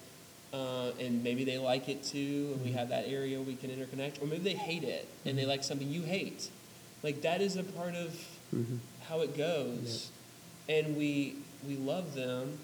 [0.54, 4.22] Uh, and maybe they like it too, and we have that area we can interconnect,
[4.22, 6.50] or maybe they hate it and they like something you hate.
[7.06, 8.20] Like that is a part of
[8.52, 8.80] Mhm.
[9.08, 10.10] how it goes,
[10.68, 11.36] and we
[11.68, 12.58] we love them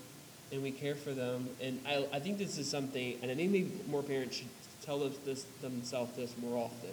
[0.51, 1.47] and we care for them.
[1.61, 4.47] And I, I think this is something, and I think maybe more parents should
[4.83, 6.89] tell this themselves this more often.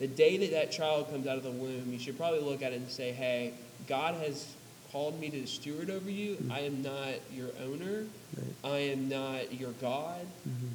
[0.00, 2.72] The day that that child comes out of the womb, you should probably look at
[2.72, 3.52] it and say, "Hey,
[3.86, 4.46] God has
[4.90, 6.36] called me to steward over you.
[6.50, 8.06] I am not your owner.
[8.64, 10.26] I am not your God.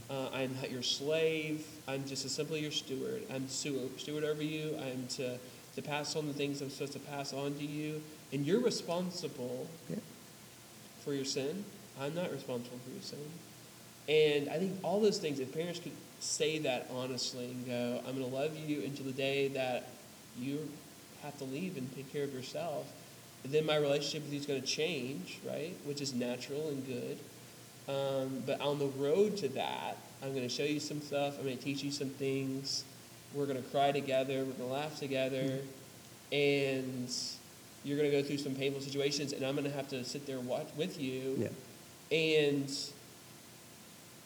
[0.09, 1.65] Uh, I am not your slave.
[1.89, 3.23] I'm just a simply your steward.
[3.29, 4.77] I'm steward over you.
[4.81, 5.37] I'm to
[5.75, 9.67] to pass on the things I'm supposed to pass on to you, and you're responsible
[9.89, 9.97] Yeah.
[11.03, 11.65] for your sin.
[11.99, 13.19] I'm not responsible for your sin.
[14.07, 18.17] And I think all those things, if parents could say that honestly and go, I'm
[18.17, 19.87] going to love you until the day that
[20.39, 20.69] you
[21.23, 22.85] have to leave and take care of yourself,
[23.43, 25.73] then my relationship with you is going to change, right?
[25.85, 27.17] Which is natural and good.
[27.87, 31.37] Um, but on the road to that, I'm going to show you some stuff.
[31.37, 32.83] I'm going to teach you some things.
[33.35, 34.39] We're going to cry together.
[34.39, 35.59] We're going to laugh together.
[36.31, 37.11] And
[37.83, 40.25] you're going to go through some painful situations, and I'm going to have to sit
[40.25, 42.17] there watch with you Yeah.
[42.17, 42.71] and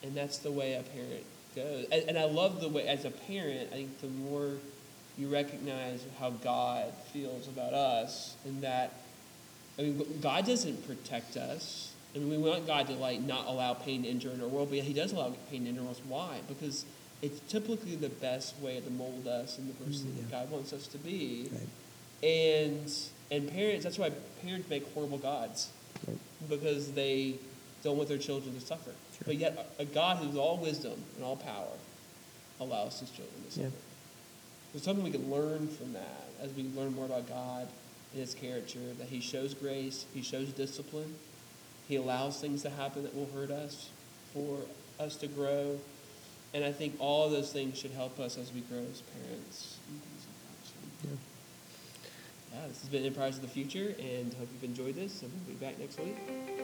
[0.02, 1.26] and that's the way a parent
[1.56, 4.52] goes and, and i love the way as a parent i think the more
[5.18, 8.94] you recognize how god feels about us and that
[9.78, 13.76] i mean god doesn't protect us I mean, we want God to like not allow
[13.76, 16.02] pain to enter in our world, but He does allow pain to enter us.
[16.08, 16.40] Why?
[16.48, 16.84] Because
[17.22, 20.22] it's typically the best way to mold us in the person Mm, yeah.
[20.24, 21.50] that God wants us to be.
[21.52, 21.68] Right.
[22.30, 22.92] And
[23.32, 24.12] and parents, that's why
[24.44, 25.70] parents make horrible gods
[26.08, 26.18] Right.
[26.50, 27.36] because they
[27.84, 28.92] don't want their children to suffer.
[28.92, 29.24] Sure.
[29.26, 31.68] But yet, a God who's all wisdom and all power
[32.60, 33.66] allows his children to suffer.
[33.68, 33.72] Yeah.
[34.74, 37.68] There's something we can learn from that as we learn more about God
[38.14, 41.16] and his character, that he shows grace, he shows discipline,
[41.88, 43.90] he allows things to happen that will hurt us
[44.34, 44.60] for
[45.00, 45.80] us to grow.
[46.54, 49.78] And I think all of those things should help us as we grow as parents.
[49.88, 50.68] and things like that.
[50.68, 51.10] So,
[52.54, 52.62] Yeah.
[52.62, 55.56] yeah, this has been Empires of the Future, and hope you've enjoyed this, and we'll
[55.56, 56.59] be back next week.